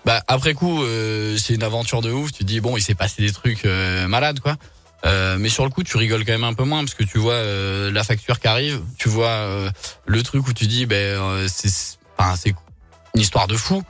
[0.07, 2.31] bah après coup, euh, c'est une aventure de ouf.
[2.33, 4.55] Tu te dis bon, il s'est passé des trucs euh, malades quoi.
[5.07, 7.19] Euh, mais sur le coup, tu rigoles quand même un peu moins parce que tu
[7.19, 9.71] vois euh, la facture qui arrive, tu vois euh,
[10.05, 11.71] le truc où tu dis ben c'est,
[12.19, 12.55] enfin c'est
[13.15, 13.83] une histoire de fou.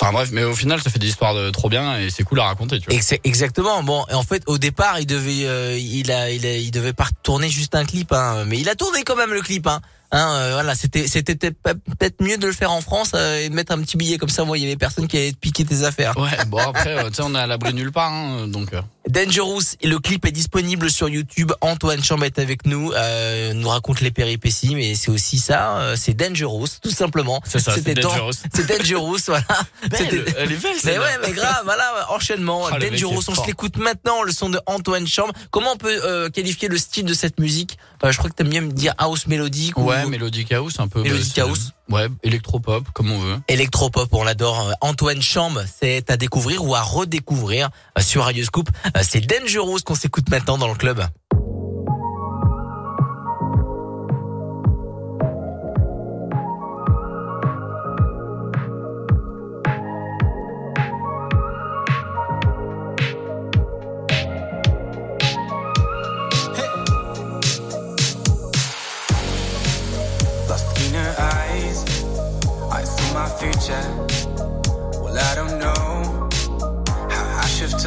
[0.00, 2.38] Enfin bref, mais au final, ça fait des histoires de trop bien et c'est cool
[2.38, 2.78] à raconter.
[2.78, 2.94] Tu vois.
[2.94, 3.82] Ex- Exactement.
[3.82, 7.08] Bon, en fait, au départ, il devait, euh, il a, il a, il devait pas
[7.24, 9.66] tourner juste un clip, hein, mais il a tourné quand même le clip.
[9.66, 9.80] Hein.
[10.12, 13.54] Hein, euh, voilà, c'était, c'était peut-être mieux de le faire en France euh, et de
[13.54, 14.44] mettre un petit billet comme ça.
[14.44, 16.16] Moi, il y avait personne qui allait te piquer tes affaires.
[16.16, 18.70] Ouais, bon après, tu sais, on est à l'abri nulle part, hein, donc.
[19.08, 21.52] Dangerous, le clip est disponible sur YouTube.
[21.62, 25.96] Antoine Chambre est avec nous, euh, nous raconte les péripéties, mais c'est aussi ça, euh,
[25.96, 27.40] c'est Dangerous, tout simplement.
[27.44, 28.32] C'est ça, c'est Dangerous.
[28.52, 29.44] C'est Dangerous, voilà.
[29.90, 30.72] Belle, elle est belle.
[30.74, 31.00] Mais celle-là.
[31.00, 32.66] ouais, mais grave, voilà, enchaînement.
[32.70, 35.32] Ah, Dangerous, on se l'écoute maintenant, le son de Antoine Chambre.
[35.50, 37.78] Comment on peut euh, qualifier le style de cette musique?
[38.04, 40.88] Euh, Je crois que t'aimes bien me dire house mélodique ou Ouais, Melodic House, un
[40.88, 41.02] peu.
[41.22, 41.72] C'est- House.
[41.90, 43.38] Ouais, électropop, comme on veut.
[43.48, 44.68] électropop, on l'adore.
[44.68, 48.68] Euh, Antoine Chambre, c'est à découvrir ou à redécouvrir euh, sur Radio Scoop.
[48.86, 51.02] Euh, C'est Dangerous qu'on s'écoute maintenant dans le club.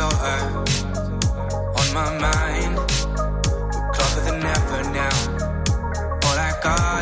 [0.03, 5.13] On my mind, we're closer than ever now.
[6.25, 7.00] All I got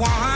[0.00, 0.27] it's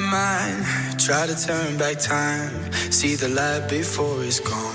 [0.00, 1.00] my mind.
[1.00, 2.72] Try to turn back time.
[2.90, 4.74] See the light before it's gone.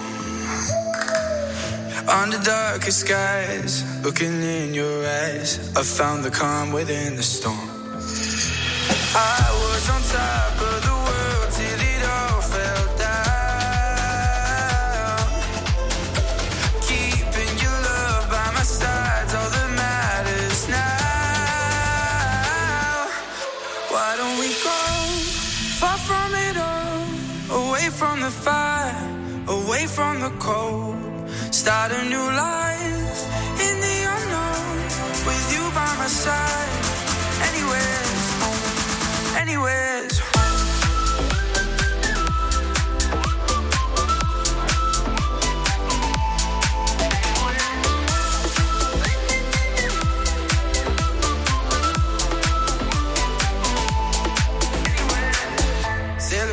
[2.08, 7.70] Under darkest skies, looking in your eyes, I found the calm within the storm.
[9.14, 10.91] I was on top of the
[29.92, 30.96] from the cold.
[31.52, 33.20] Start a new life
[33.66, 34.78] in the unknown
[35.28, 36.72] with you by my side.
[37.50, 38.06] anywhere,
[39.38, 39.82] anywhere.
[39.92, 40.22] Anywhere's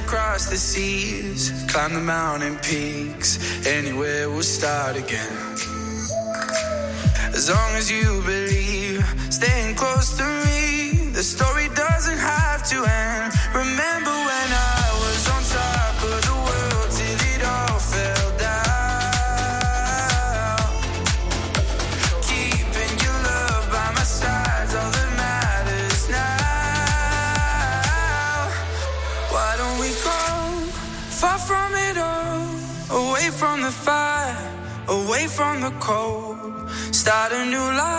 [0.04, 1.17] across the sea
[1.78, 3.38] climb the mountain peaks.
[3.64, 5.32] Anywhere we'll start again.
[7.38, 13.17] As long as you believe, staying close to me, the story doesn't have to end.
[35.18, 37.97] away from the cold, start a new life.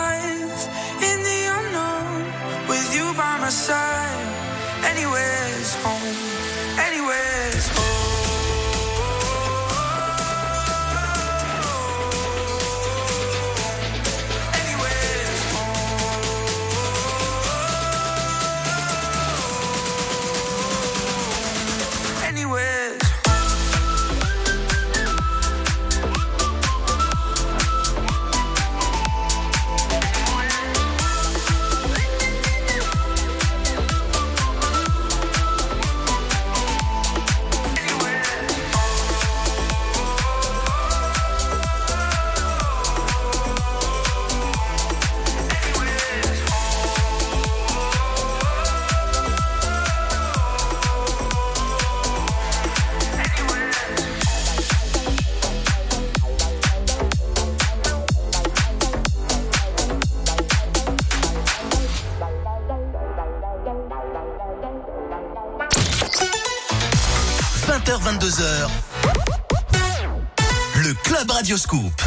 [71.50, 71.99] Radioscoop.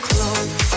[0.00, 0.67] clothes.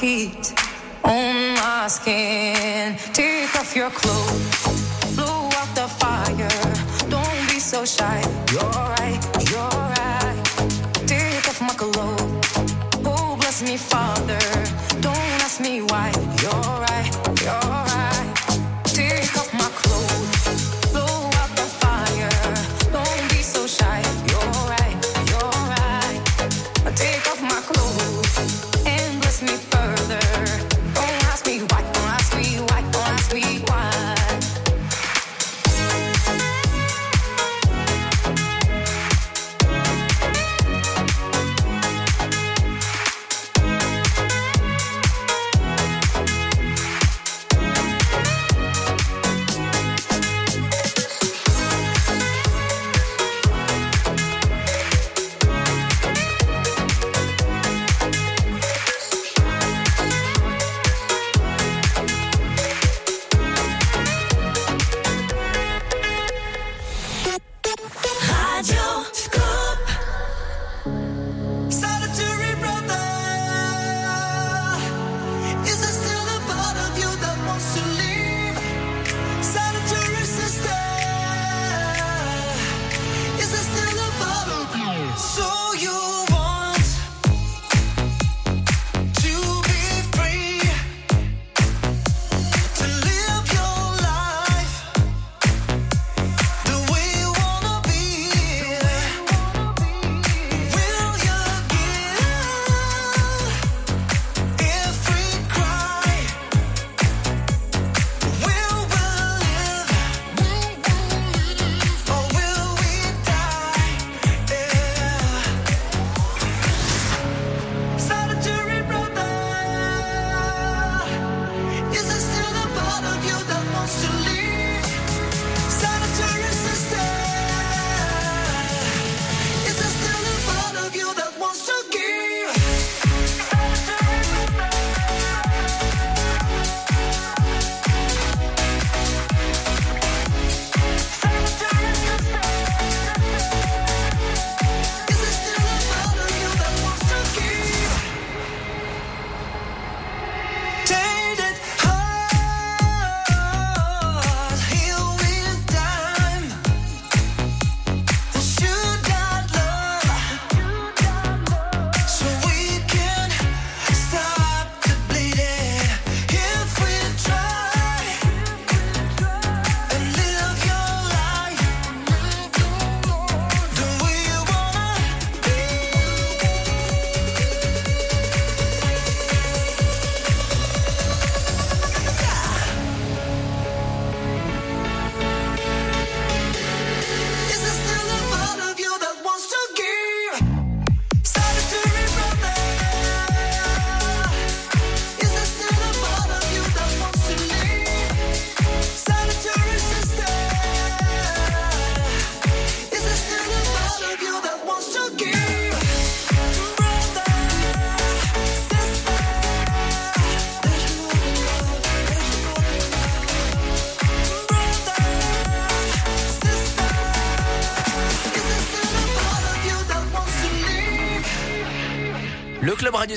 [0.00, 0.54] heat
[1.04, 2.96] on my skin.
[3.12, 4.27] Take off your clothes.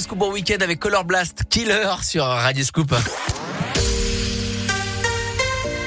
[0.01, 2.95] Le club Radio Scoop en week-end avec Color Blast Killer sur Radio Scoop.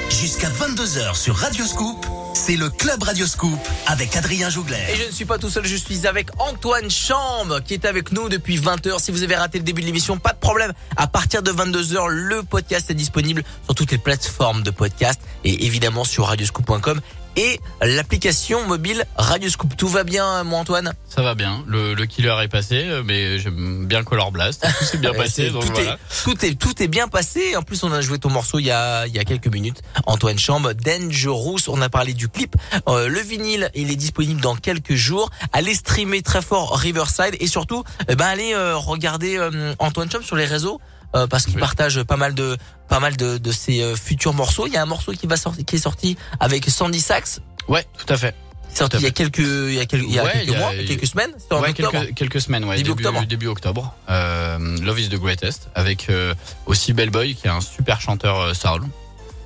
[0.09, 4.77] Jusqu'à 22h sur Radio Scoop, c'est le Club Radio Scoop avec Adrien Jougler.
[4.89, 8.13] Et je ne suis pas tout seul, je suis avec Antoine Chambre qui est avec
[8.13, 8.99] nous depuis 20h.
[8.99, 10.71] Si vous avez raté le début de l'émission, pas de problème.
[10.95, 15.65] À partir de 22h, le podcast est disponible sur toutes les plateformes de podcast et
[15.65, 17.01] évidemment sur radioscoop.com
[17.35, 19.75] et l'application mobile Radio Scoop.
[19.77, 20.93] Tout va bien, mon Antoine?
[21.07, 21.63] Ça va bien.
[21.67, 24.65] Le, le killer est passé, mais j'aime bien Color Blast.
[24.79, 25.93] Tout s'est bien passé, donc tout, voilà.
[25.93, 27.55] est, tout est tout est bien passé.
[27.55, 29.81] En plus, on a joué ton morceau il y a il y a quelques minutes.
[30.05, 31.59] Antoine Chambre, Dangerous.
[31.67, 32.55] On a parlé du clip.
[32.87, 35.29] Euh, le vinyle, il est disponible dans quelques jours.
[35.53, 40.25] Allez streamer très fort Riverside et surtout, eh ben allez euh, regarder euh, Antoine Chambre
[40.25, 40.79] sur les réseaux.
[41.15, 41.61] Euh, parce qu'il Oui.
[41.61, 44.67] partage pas mal de pas mal de, de ses euh, futurs morceaux.
[44.67, 47.85] Il y a un morceau qui va sortir qui est sorti avec Sandy Sax, Ouais,
[47.97, 48.35] tout à fait.
[48.73, 50.51] sorti il y a quelques il y a quelques, il y a Ouais, quelques il
[50.51, 53.25] y a- mois, il quelques semaines, en ouais, quelques, quelques semaines, ouais, Début début, octobre.
[53.25, 53.95] début octobre.
[54.09, 56.33] Euh, Love is the greatest, avec euh,
[56.65, 58.81] aussi Bellboy, qui est un super chanteur euh, soul.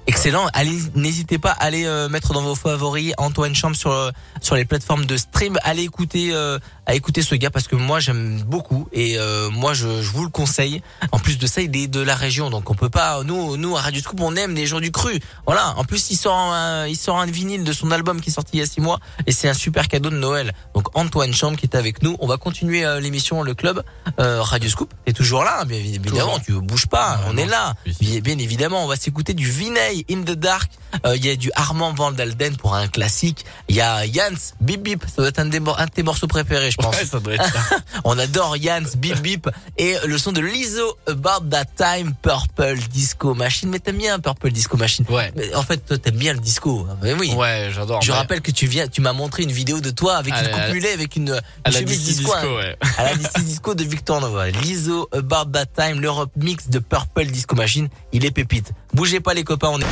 [0.10, 0.48] Excellent.
[0.54, 4.10] Allez, n'hésitez pas à aller euh, mettre dans vos favoris Antoine Champ sur euh,
[4.42, 5.60] sur les plateformes de stream.
[5.62, 6.58] Allez écouter euh,
[6.88, 10.24] à écouter ce gars parce que moi j'aime beaucoup et euh, moi je, je vous
[10.24, 10.82] le conseille.
[11.12, 13.22] En plus de ça, il est de la région, donc on peut pas.
[13.24, 15.20] Nous, nous à Radio Scoop, on aime les gens du cru.
[15.46, 15.76] Voilà.
[15.78, 18.54] En plus, il sort un, il sort un vinyle de son album qui est sorti
[18.54, 20.54] il y a six mois et c'est un super cadeau de Noël.
[20.74, 22.18] Donc Antoine Champ qui est avec nous.
[22.20, 23.84] On va continuer euh, l'émission le club
[24.20, 24.92] euh, Radio Scoop.
[25.06, 26.40] T'es toujours là, hein, bien évidemment.
[26.40, 27.20] Tu bouges pas.
[27.28, 27.76] on est là.
[28.02, 30.72] Bien, bien évidemment, on va s'écouter du Vinay in the Dark.
[31.06, 33.46] Euh, Il y a du Armand Van Delden pour un classique.
[33.68, 35.04] Il y a Jans Bip Bip.
[35.08, 36.96] Ça doit être un, des mor- un de tes morceaux préférés, je pense.
[36.96, 37.78] Ouais, ça doit être ça.
[38.06, 39.48] On adore Jans Bip Bip
[39.78, 43.70] et le son de Lizzo About That Time Purple Disco Machine.
[43.70, 45.06] Mais t'aimes bien Purple Disco Machine.
[45.10, 45.32] Ouais.
[45.36, 46.88] Mais en fait, toi, t'aimes bien le disco.
[47.04, 47.34] Mais oui.
[47.36, 48.02] Ouais, j'adore.
[48.02, 50.40] Je Mais- rappelle que tu viens, tu m'as montré une vidéo de toi avec À
[50.44, 52.56] une la- coupe mulet, avec une, à une la chemise DC disco, Disco, hein.
[52.56, 52.78] ouais.
[52.98, 54.50] à la DC Disco de Victor Nova.
[54.50, 57.90] Lizzo About That Time, l'Europe mix de Purple Disco Machine.
[58.12, 58.72] Il est pépite.
[58.94, 59.86] Bougez pas les copains, on est.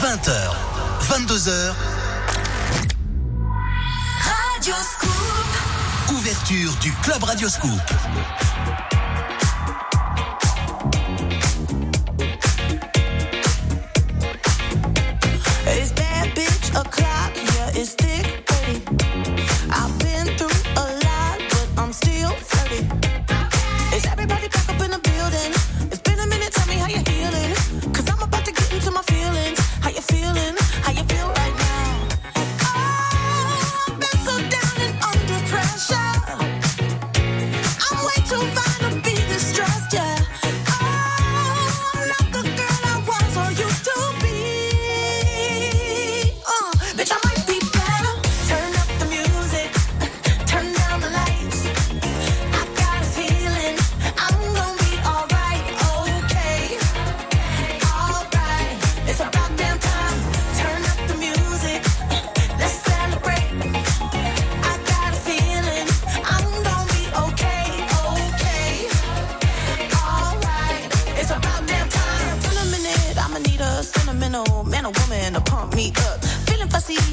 [0.00, 0.30] 20h,
[1.00, 1.74] 22h,
[4.24, 5.18] Radio Scoop.
[6.10, 7.70] ouverture du Club Radio Scoop.
[15.66, 19.07] It's bad bitch o'clock, yeah, it's thick 30.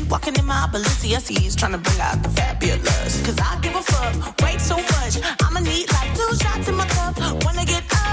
[0.09, 3.25] Walking in my Balenciennes, trying to bring out the fabulous.
[3.25, 5.19] Cause I give a fuck, way so much.
[5.43, 7.17] I'ma need like two shots in my cup.
[7.43, 8.04] Wanna get up,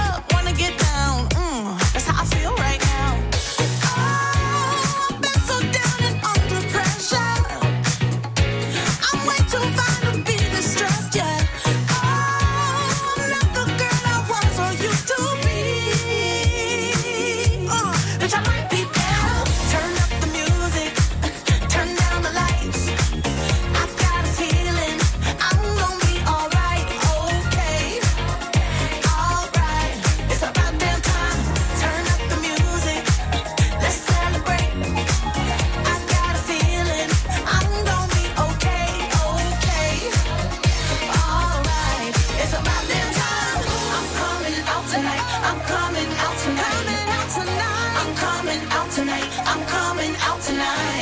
[50.33, 50.92] out tonight.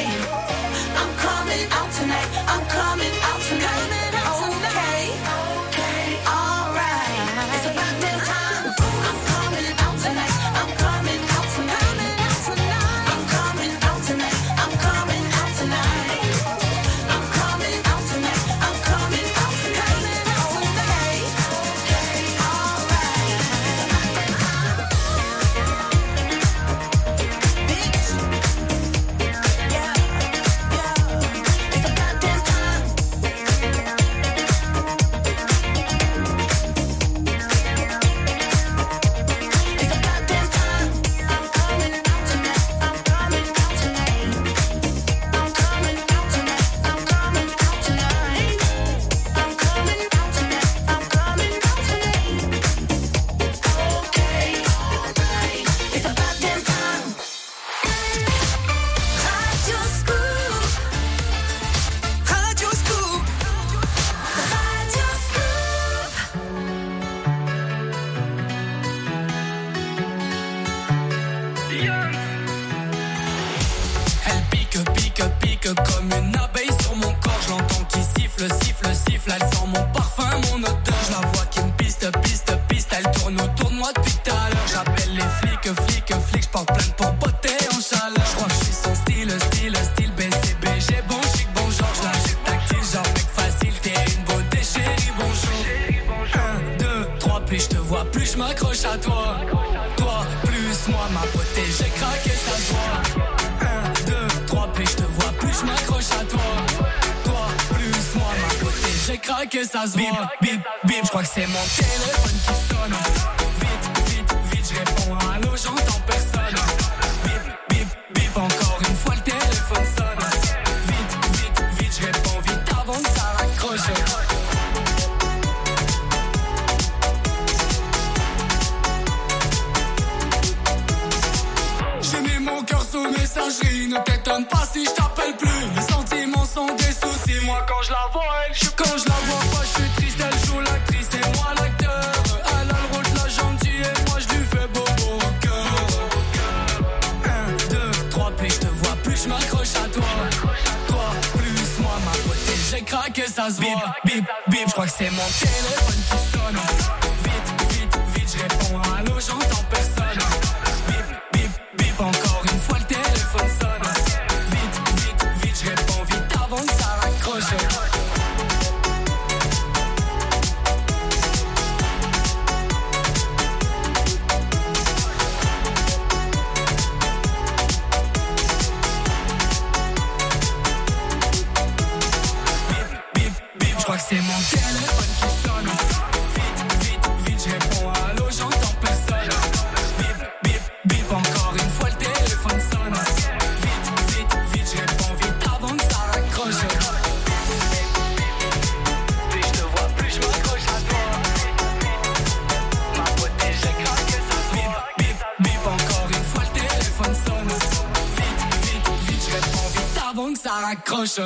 [210.34, 211.20] Que ça raccroche.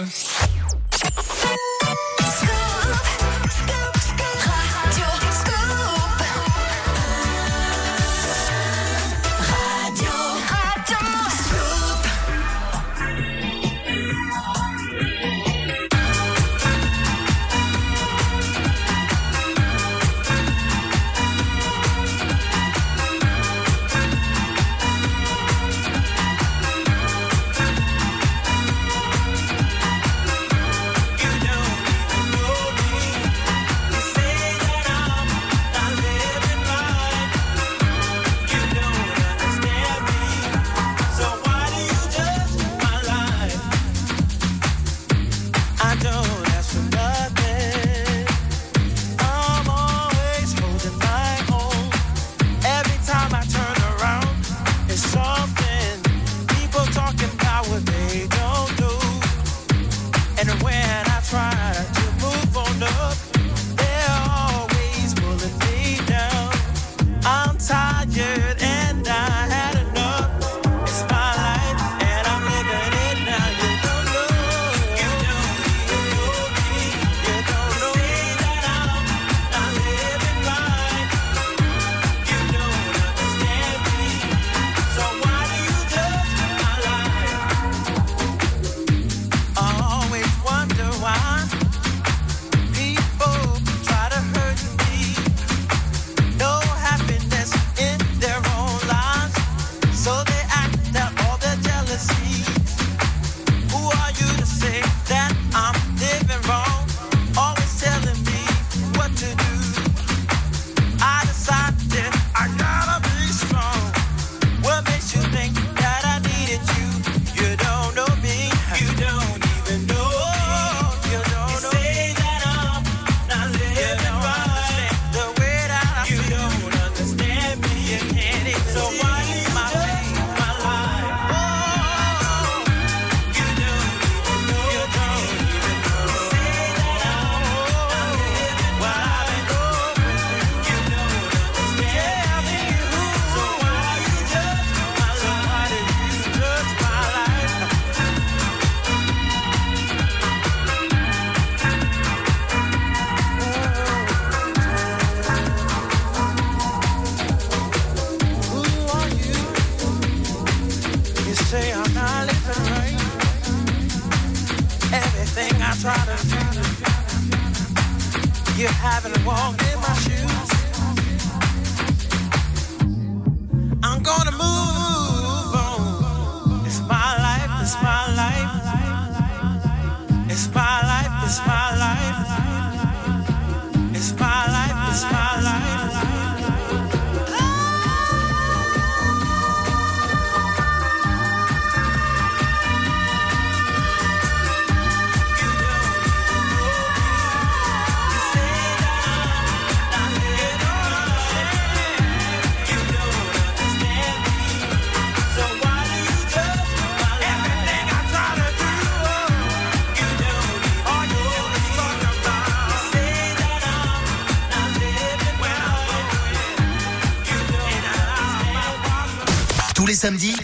[219.95, 220.35] Les samedis,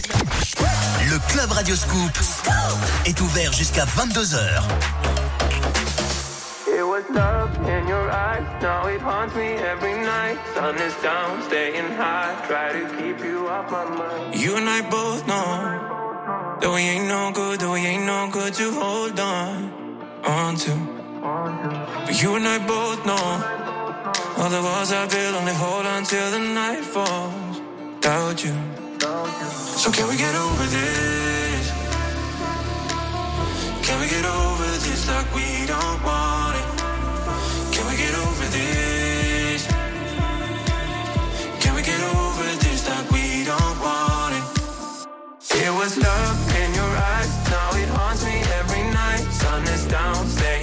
[1.10, 2.18] le Club Radio Scoop
[3.06, 4.64] est ouvert jusqu'à 22h.
[6.68, 10.38] It was love in your eyes, now it haunts me every night.
[10.56, 14.36] Sun is down, staying high, try to keep you off my mind.
[14.36, 18.54] You and I both know that we ain't no good, that we ain't no good
[18.54, 19.74] to hold on,
[20.24, 20.72] on to.
[22.06, 23.28] But you and I both know
[24.38, 27.60] all the walls I build only hold on till the night falls.
[28.00, 28.71] Doubt you.
[29.82, 31.72] So can we get over this?
[33.82, 36.68] Can we get over this like we don't want it?
[37.74, 39.66] Can we get over this?
[41.62, 44.46] Can we get over this like we don't want it?
[45.66, 49.26] It was love in your eyes, now it haunts me every night.
[49.34, 50.61] Sun is down, staying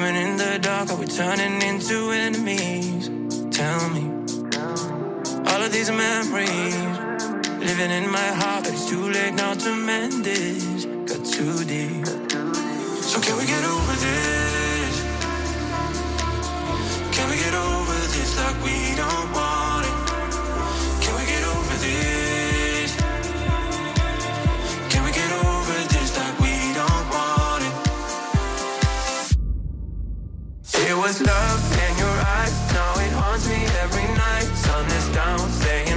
[0.00, 3.10] coming in the dark, are we turning into enemies?
[3.50, 4.04] Tell me.
[5.50, 6.76] All of these memories
[7.68, 10.86] living in my heart, but it's too late now to mend this.
[10.86, 12.06] Got too deep.
[13.10, 14.94] So can we get over this?
[17.14, 19.69] Can we get over this like we don't want
[31.00, 34.48] was love in your eyes, now it haunts me every night.
[34.54, 35.89] Sun is down, staying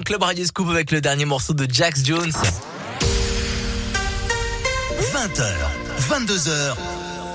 [0.00, 2.32] le club Radio Scoop avec le dernier morceau de Jax Jones.
[5.12, 5.44] 20h,
[6.08, 6.74] 22h,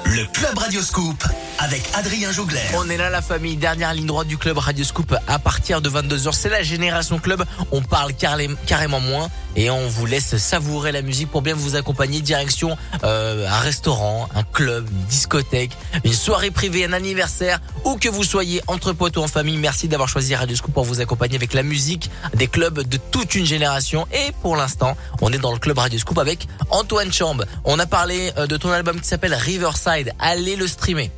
[0.06, 1.24] le Club Radio Scoop
[1.60, 2.60] avec Adrien Jougler.
[2.76, 5.90] On est là la famille, dernière ligne droite du club Radio Scoop à partir de
[5.90, 6.32] 22h.
[6.34, 11.02] C'est la génération club, on parle carré- carrément moins et on vous laisse savourer la
[11.02, 15.72] musique pour bien vous accompagner direction euh, un restaurant, un club, une discothèque,
[16.04, 19.58] une soirée privée, un anniversaire, où que vous soyez entre potes ou en famille.
[19.58, 23.36] Merci d'avoir choisi Radio Scoop pour vous accompagner avec la musique des clubs de toute
[23.36, 27.46] une génération et pour l'instant, on est dans le club Radio Scoop avec Antoine Chambe.
[27.64, 30.14] On a parlé euh, de ton album qui s'appelle Riverside.
[30.20, 31.12] Allez le streamer.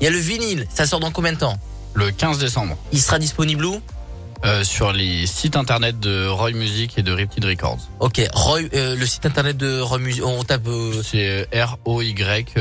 [0.00, 1.56] Il y a le vinyle, ça sort dans combien de temps?
[1.94, 2.76] Le 15 décembre.
[2.92, 3.80] Il sera disponible où?
[4.44, 7.78] Euh, sur les sites internet de Roy Music et de Riptide Records.
[8.00, 10.66] Ok, Roy, euh, le site internet de Roy Music, on tape.
[10.66, 12.52] euh, C'est R O Y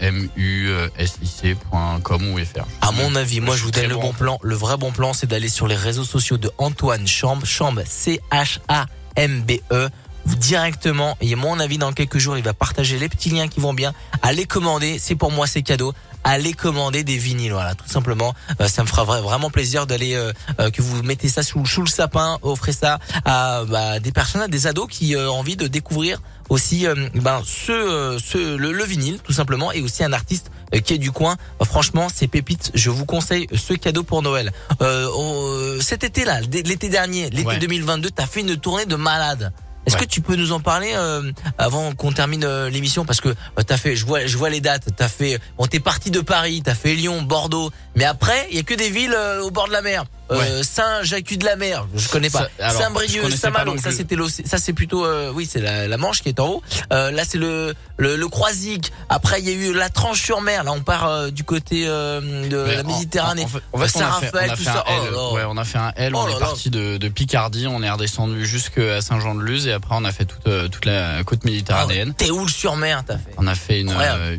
[0.00, 2.64] M U S I C.com ou FR.
[2.80, 4.38] à mon avis, moi Je je vous donne le bon bon plan.
[4.42, 8.20] Le vrai bon plan, c'est d'aller sur les réseaux sociaux de Antoine Chambe, Chambe C
[8.32, 9.88] H A M B E
[10.26, 13.60] directement et à mon avis dans quelques jours il va partager les petits liens qui
[13.60, 15.94] vont bien allez commander c'est pour moi c'est cadeau
[16.30, 18.34] allez commander des vinyles voilà tout simplement.
[18.60, 21.64] Euh, ça me fera vra- vraiment plaisir d'aller euh, euh, que vous mettez ça sous,
[21.66, 25.56] sous le sapin offrez ça à bah, des personnes à des ados qui ont envie
[25.56, 30.50] de découvrir aussi ben ce, ce le, le vinyle tout simplement et aussi un artiste
[30.84, 31.36] qui est du coin.
[31.62, 32.70] Franchement c'est pépite.
[32.74, 34.52] Je vous conseille ce cadeau pour Noël.
[34.80, 37.58] Euh, cet été là l'été dernier l'été Ouais.
[37.58, 39.52] 2022 t'as fait une tournée de malade
[39.88, 40.04] est-ce Ouais.
[40.06, 43.04] que tu peux nous en parler euh, avant qu'on termine euh, l'émission?
[43.04, 44.88] Parce que euh, t'as fait, je vois, je vois les dates.
[44.96, 48.60] T'as fait, bon, t'es parti de Paris, t'as fait Lyon, Bordeaux, mais après il y
[48.60, 50.04] a que des villes euh, au bord de la mer.
[50.30, 52.48] Euh, Saint-Jacques-de-la-Mer, je connais pas.
[52.58, 56.40] Saint-Brieuc, Saint-Malo, ça c'était ça c'est plutôt, euh, oui c'est la, la Manche qui est
[56.40, 56.62] en haut.
[56.92, 58.92] Euh, là c'est le, le le Croisic.
[59.08, 60.64] Après il y a eu la Tranche-sur-Mer.
[60.64, 63.46] Là on part euh, du côté euh, de Mais la Méditerranée.
[63.72, 64.84] On a fait, Saint-Raphaël, tout ça.
[64.86, 65.12] un L.
[65.16, 66.12] Oh ouais, on a fait un L.
[66.14, 70.04] Oh on est parti de, de Picardie, on est redescendu jusqu'à Saint-Jean-de-Luz et après on
[70.04, 71.52] a fait toute, toute la côte Ah ouais.
[71.52, 72.14] méditerranéenne.
[72.14, 73.94] T'es où sur mer t'as fait On a fait une,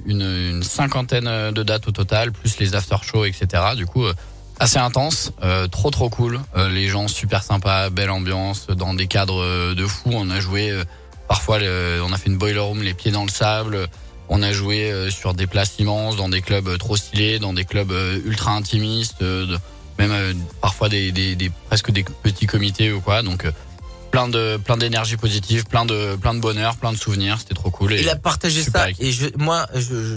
[0.06, 3.48] une, une cinquantaine de dates au total, plus les after-shows, etc.
[3.76, 4.06] Du coup,
[4.60, 6.40] assez intense, euh, trop trop cool.
[6.56, 10.10] Euh, les gens super sympas, belle ambiance, dans des cadres euh, de fou.
[10.14, 10.84] On a joué euh,
[11.28, 11.58] parfois,
[12.04, 13.88] on a fait une boiler room, les pieds dans le sable.
[14.28, 17.54] On a joué euh, sur des places immenses, dans des clubs euh, trop stylés, dans
[17.54, 17.92] des clubs
[18.26, 19.58] ultra intimistes, de-
[19.98, 20.14] même
[20.62, 23.22] parfois des, des, des presque des petits comités ou quoi.
[23.22, 23.46] Donc
[24.12, 27.38] plein de plein d'énergie positive, plein de plein de bonheur, plein de souvenirs.
[27.40, 27.94] C'était trop cool.
[27.94, 29.68] Et Il a partagé ça et je, moi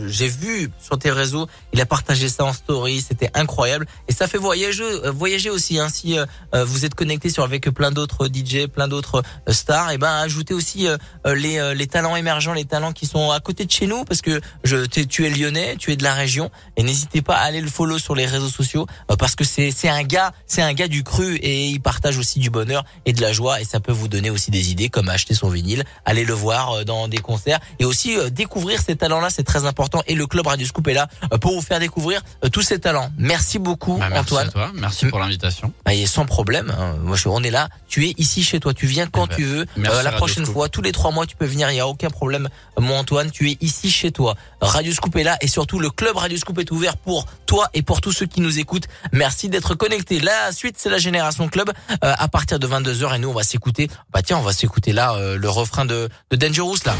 [0.09, 4.27] j'ai vu sur tes réseaux, il a partagé ça en story, c'était incroyable et ça
[4.27, 5.78] fait voyager, euh, voyager aussi.
[5.78, 9.52] Hein, si euh, euh, vous êtes connecté sur avec plein d'autres DJ, plein d'autres euh,
[9.52, 10.97] stars, et ben ajoutez aussi euh,
[11.35, 14.23] les euh, les talents émergents, les talents qui sont à côté de chez nous parce
[14.23, 17.60] que je tu es lyonnais, tu es de la région et n'hésitez pas à aller
[17.60, 20.73] le follow sur les réseaux sociaux euh, parce que c'est c'est un gars, c'est un
[20.73, 23.81] gars du cru et il partage aussi du bonheur et de la joie et ça
[23.82, 27.09] peut vous donner aussi des idées comme acheter son vinyle, aller le voir euh, dans
[27.09, 30.66] des concerts et aussi euh, découvrir ces talents-là, c'est très important et le club Radio
[30.66, 32.22] Scoop est là euh, pour vous faire découvrir
[32.52, 33.10] tous ces talents.
[33.18, 34.48] Merci beaucoup Bah, merci Antoine.
[34.48, 35.72] à toi, merci pour l'invitation.
[35.84, 36.72] Bah, et sans problème.
[36.78, 36.96] hein.
[37.02, 37.68] Moi, je, on est là.
[37.88, 38.72] Tu es ici chez toi.
[38.74, 39.66] Tu viens quand ben, tu veux.
[39.76, 41.70] merci, Euh, la prochaine fois, tous les trois mois, tu peux venir.
[41.70, 42.48] Il y a aucun problème.
[42.78, 44.34] Mon Antoine, tu es ici chez toi.
[44.60, 47.82] Radio Scoop est là et surtout le club Radio Scoop est ouvert pour toi et
[47.82, 48.86] pour tous ceux qui nous écoutent.
[49.12, 50.20] Merci d'être connectés.
[50.20, 51.70] La suite, c'est la génération club
[52.04, 53.72] euh, à partir de 22 h et nous, on va s'écouter.
[54.12, 56.94] Bah tiens, on va s'écouter là euh, le refrain de, de Dangerous là.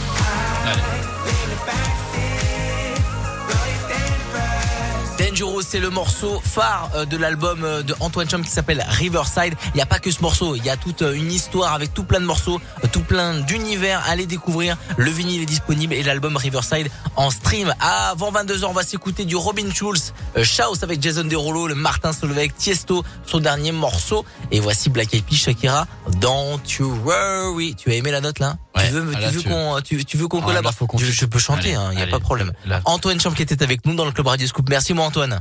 [5.33, 9.55] Dangerous, c'est le morceau phare euh, de l'album euh, de Antoine Chom qui s'appelle Riverside.
[9.69, 11.95] Il n'y a pas que ce morceau, il y a toute euh, une histoire avec
[11.95, 12.61] tout plein de morceaux,
[12.93, 14.03] tout plein d'univers.
[14.09, 14.77] Allez découvrir.
[14.99, 17.73] Le vinyle est disponible et l'album Riverside en stream.
[17.81, 22.51] Avant 22h, on va s'écouter du Robin Schulz, Chaos avec Jason Derulo, le Martin Solveig,
[22.55, 24.27] Tiesto, son dernier morceau.
[24.51, 25.87] Et voici Black Eyed Peas, Shakira,
[26.21, 27.75] Don't You Worry.
[27.75, 28.57] Tu as aimé la note là?
[28.77, 28.87] Ouais.
[28.89, 30.99] Tu veux, Ah, tu veux tu- qu'on, tu, tu veux qu'on Ah, collabore là, qu'on
[30.99, 32.11] je, peux chanter, il n'y a allez.
[32.11, 32.53] pas de problème.
[32.65, 32.81] Là.
[32.87, 34.69] Antoine Champ qui était avec nous dans le club Radio Scoop.
[34.71, 35.39] Merci moi Antoine.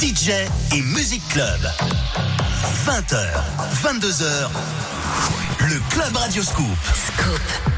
[0.00, 0.30] DJ
[0.74, 1.60] et Music Club.
[2.86, 3.26] 20h,
[3.82, 4.48] 22h,
[5.60, 6.66] le Club Radio Scoop.
[7.18, 7.77] Don't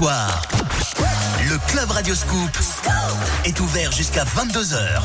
[0.00, 2.50] le Club Radio Scoop
[3.44, 5.00] est ouvert jusqu'à 22h.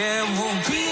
[0.00, 0.89] Yeah, we'll be